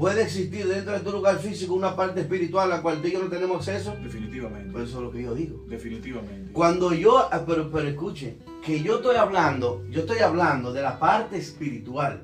[0.00, 3.12] puede existir dentro de este lugar físico una parte espiritual a la cual tú y
[3.12, 3.94] yo no tenemos acceso.
[4.02, 4.72] Definitivamente.
[4.72, 5.62] Pues eso es lo que yo digo.
[5.68, 6.52] Definitivamente.
[6.52, 10.98] Cuando yo, ah, pero, pero escuche, que yo estoy hablando, yo estoy hablando de la
[10.98, 12.22] parte espiritual.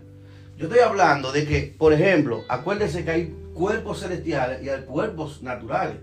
[0.56, 5.42] Yo estoy hablando de que, por ejemplo, acuérdese que hay cuerpos celestiales y hay cuerpos
[5.42, 5.98] naturales.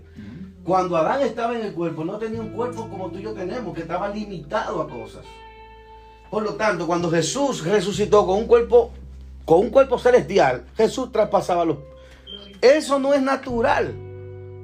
[0.62, 3.74] Cuando Adán estaba en el cuerpo, no tenía un cuerpo como tú y yo tenemos,
[3.74, 5.24] que estaba limitado a cosas.
[6.30, 8.92] Por lo tanto, cuando Jesús resucitó con un cuerpo,
[9.44, 11.78] con un cuerpo celestial, Jesús traspasaba los.
[12.60, 13.94] Eso no es natural.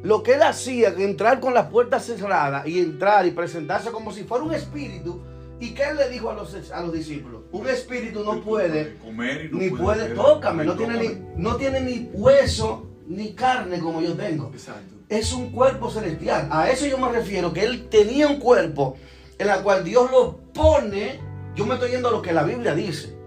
[0.03, 4.13] Lo que él hacía, que entrar con las puertas cerradas y entrar y presentarse como
[4.13, 5.21] si fuera un espíritu.
[5.61, 7.43] ¿Y qué él le dijo a los, a los discípulos?
[7.53, 11.57] Un espíritu no puede, comer y no ni puede, beber, tócame, no tiene ni, no
[11.57, 14.51] tiene ni hueso ni carne como yo tengo.
[14.55, 14.95] Exacto.
[15.11, 16.49] Es un cuerpo celestial.
[16.51, 18.97] A eso yo me refiero, que él tenía un cuerpo
[19.37, 21.21] en la cual Dios lo pone.
[21.55, 23.20] Yo me estoy yendo a lo que la Biblia dice.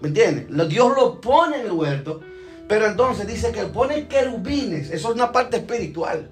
[0.00, 0.68] ¿Me entiendes?
[0.68, 2.20] Dios lo pone en el huerto,
[2.68, 4.90] pero entonces dice que pone querubines.
[4.90, 6.30] Eso es una parte espiritual.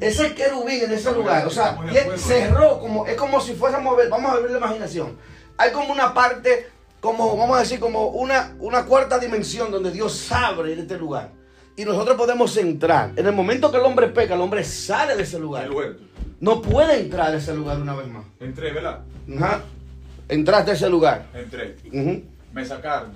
[0.00, 1.78] Ese querubín en ese lugar, o sea,
[2.16, 5.16] cerró como, es como si fuésemos a ver, vamos a ver la imaginación.
[5.56, 6.66] Hay como una parte,
[7.00, 11.30] como, vamos a decir, como una, una cuarta dimensión donde Dios abre en este lugar.
[11.76, 13.12] Y nosotros podemos entrar.
[13.16, 15.64] En el momento que el hombre peca, el hombre sale de ese lugar.
[15.64, 16.02] El huerto.
[16.40, 18.24] No puede entrar a ese lugar una vez más.
[18.40, 19.00] Entré, ¿verdad?
[19.36, 19.62] Ajá.
[20.28, 21.26] Entraste a ese lugar.
[21.34, 21.76] Entré.
[22.54, 23.10] Me sacaron.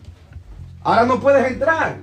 [0.83, 1.97] Ahora no puedes entrar.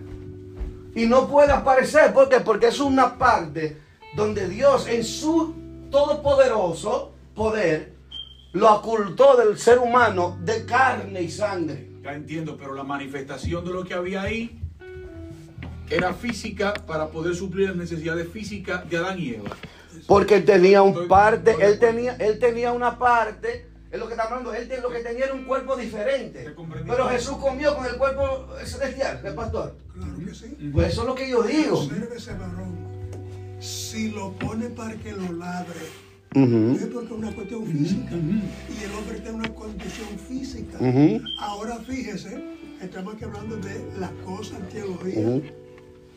[0.96, 2.14] Y no puede aparecer.
[2.14, 2.40] ¿Por qué?
[2.40, 3.78] Porque es una parte
[4.16, 5.54] donde Dios en su
[5.92, 7.94] todopoderoso poder
[8.54, 11.90] lo ocultó del ser humano de carne y sangre.
[12.02, 14.62] Ya entiendo, pero la manifestación de lo que había ahí
[15.90, 19.50] era física para poder suplir las necesidades físicas de Adán y Eva.
[20.08, 24.14] Porque él tenía un Estoy- parte, él tenía, él tenía una parte, es lo que
[24.14, 26.54] está hablando, él lo que tenía era un cuerpo diferente.
[26.86, 29.76] Pero Jesús comió con el cuerpo celestial del pastor.
[29.93, 30.70] Claro que sí.
[30.72, 31.80] Pues eso es lo que yo digo.
[31.80, 32.76] Obsérvese, varón.
[33.60, 35.80] Si lo pone para que lo ladre,
[36.34, 38.12] es porque es una cuestión física.
[38.12, 40.78] Y el hombre tiene una condición física.
[41.39, 42.43] Ahora fíjese,
[42.82, 45.54] estamos aquí hablando de las cosas en teología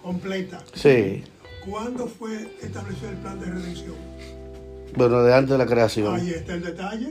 [0.03, 0.64] completa.
[0.74, 1.22] Sí.
[1.64, 3.95] ¿Cuándo fue establecido el plan de redención?
[4.97, 6.14] Bueno, de antes de la creación.
[6.14, 7.11] Ahí está el detalle.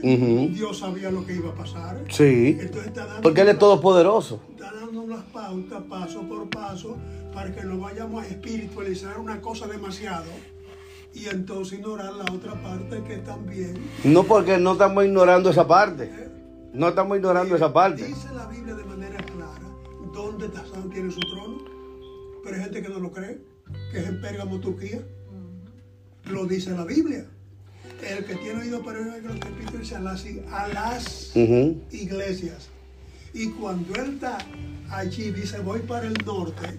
[0.52, 2.02] Dios sabía lo que iba a pasar.
[2.10, 2.58] Sí.
[2.60, 4.40] Entonces está dando Porque Él es todopoderoso.
[4.50, 6.96] está dando las pautas paso por paso
[7.32, 10.24] para que no vayamos a espiritualizar una cosa demasiado
[11.14, 13.74] y entonces ignorar la otra parte que también
[14.04, 16.10] No porque no estamos ignorando esa parte.
[16.72, 18.04] No estamos ignorando esa parte.
[18.04, 19.66] dice la Biblia de manera clara
[20.12, 21.58] dónde Tazán tiene su trono,
[22.42, 23.40] pero hay gente que no lo cree,
[23.92, 25.00] que es en Pérgamo, Turquía.
[26.24, 27.24] Lo dice la Biblia.
[28.02, 31.36] El que tiene oído para oír lo que dice a las, a las
[31.90, 32.68] iglesias.
[33.34, 34.38] Y cuando él está
[34.90, 36.78] allí, dice, voy para el norte,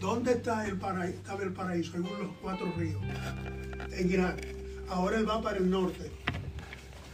[0.00, 1.16] ¿dónde está el paraíso?
[1.16, 3.00] Estaba el paraíso, en uno de los cuatro ríos,
[3.92, 4.46] en Irak.
[4.88, 6.10] Ahora él va para el norte.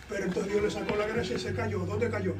[0.08, 1.80] Pero entonces Dios le sacó la gracia y se cayó.
[1.80, 2.34] ¿Dónde cayó?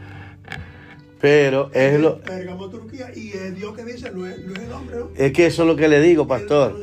[1.23, 3.13] Pero es lo, Pérgamo, Turquía.
[3.15, 5.11] Y es Dios que dice, no es, no es el hombre, ¿no?
[5.15, 6.81] es que eso es lo que le digo, pastor.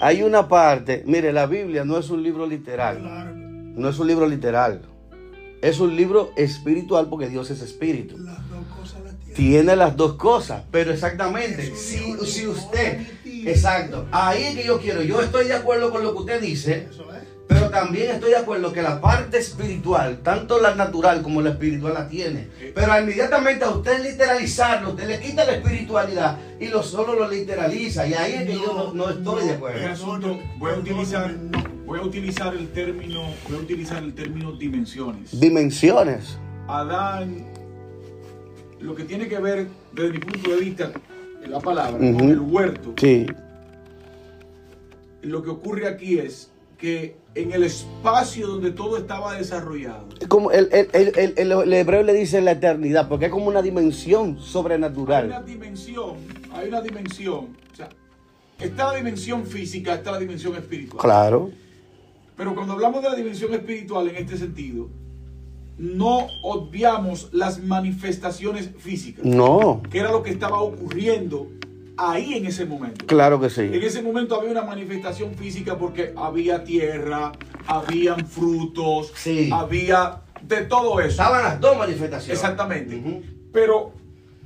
[0.00, 2.98] Hay una parte, mire, la Biblia no es un libro literal.
[2.98, 3.37] Claro,
[3.78, 4.82] No es un libro literal.
[5.62, 8.18] Es un libro espiritual porque Dios es espíritu.
[8.18, 9.34] las dos cosas las tiene.
[9.34, 13.50] Tiene las dos cosas, pero exactamente, si, dijo, si "Ni usted, ni tibio".
[13.50, 16.88] exacto, ahí es que yo quiero, yo estoy de acuerdo con lo que usted dice,
[16.90, 17.22] Eso es.
[17.48, 21.94] pero también estoy de acuerdo que la parte espiritual, tanto la natural como la espiritual
[21.94, 27.14] la tiene, pero inmediatamente a usted literalizarlo, usted le quita la espiritualidad y lo solo
[27.14, 29.88] lo literaliza, y ahí es que yo no, no estoy de El acuerdo.
[29.88, 31.67] asunto, voy a utilizar, no.
[31.88, 35.40] Voy a utilizar el término, voy a utilizar el término dimensiones.
[35.40, 36.38] Dimensiones.
[36.68, 37.46] Adán,
[38.78, 40.92] lo que tiene que ver desde mi punto de vista,
[41.42, 43.26] en la palabra, con el huerto, Sí,
[45.22, 50.68] lo que ocurre aquí es que en el espacio donde todo estaba desarrollado, como el,
[50.72, 54.42] el, el, el- hebreo le dice la eternidad, porque es como una dimensión hay una
[54.42, 55.44] sobrenatural.
[55.46, 56.16] dimensión,
[56.52, 57.88] hay una dimensión, o sea,
[58.60, 61.00] está la dimensión física, está la dimensión espiritual.
[61.02, 61.50] Claro.
[62.38, 64.88] Pero cuando hablamos de la dimensión espiritual en este sentido,
[65.76, 71.48] no obviamos las manifestaciones físicas, No, que era lo que estaba ocurriendo
[71.96, 73.04] ahí en ese momento.
[73.06, 73.62] claro que En sí.
[73.82, 77.32] ese momento había una manifestación física porque había tierra,
[77.66, 79.50] habían frutos, Sí.
[79.52, 81.08] había de todo eso.
[81.10, 82.38] Estaban las dos manifestaciones.
[82.40, 83.22] Exactamente.
[83.52, 83.92] Pero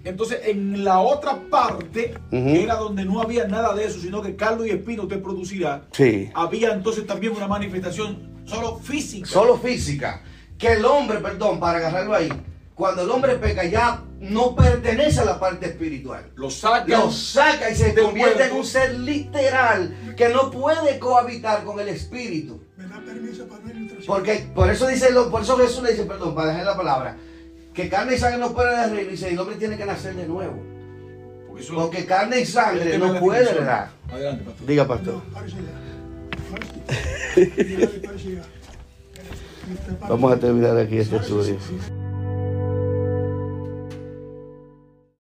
[0.05, 2.45] entonces en la otra parte, Ujú.
[2.45, 5.85] que era donde no había nada de eso, sino que caldo y espino te producirá,
[5.93, 6.31] Sí.
[6.35, 9.27] había entonces también una manifestación solo física.
[9.29, 10.23] Solo física.
[10.59, 12.29] Que el hombre, perdón, para agarrarlo ahí,
[12.75, 16.31] cuando el hombre peca ya no pertenece a la parte espiritual.
[16.37, 16.87] Lo saca.
[16.87, 21.89] Lo saca y se convierte en un ser literal que no puede cohabitar con el
[21.89, 22.63] espíritu.
[22.77, 23.63] ¿Me da permiso para?
[24.07, 27.17] Porque por eso dice, lo- por eso Jesús le dice, perdón, para dejar la palabra,
[27.75, 30.27] que carne y sangre no puede dar reino, dice, el hombre tiene que nacer de
[30.27, 30.63] nuevo.
[31.49, 33.89] Porque, eso- Porque carne y sangre no puede heredar.
[34.11, 34.67] Adelante, pastor.
[34.67, 35.15] Diga, pastor.
[35.15, 35.63] No, parece ya.
[36.51, 36.73] Parece.
[37.33, 38.43] Ya, parece ya.
[40.09, 41.57] Vamos a terminar aquí este estudio.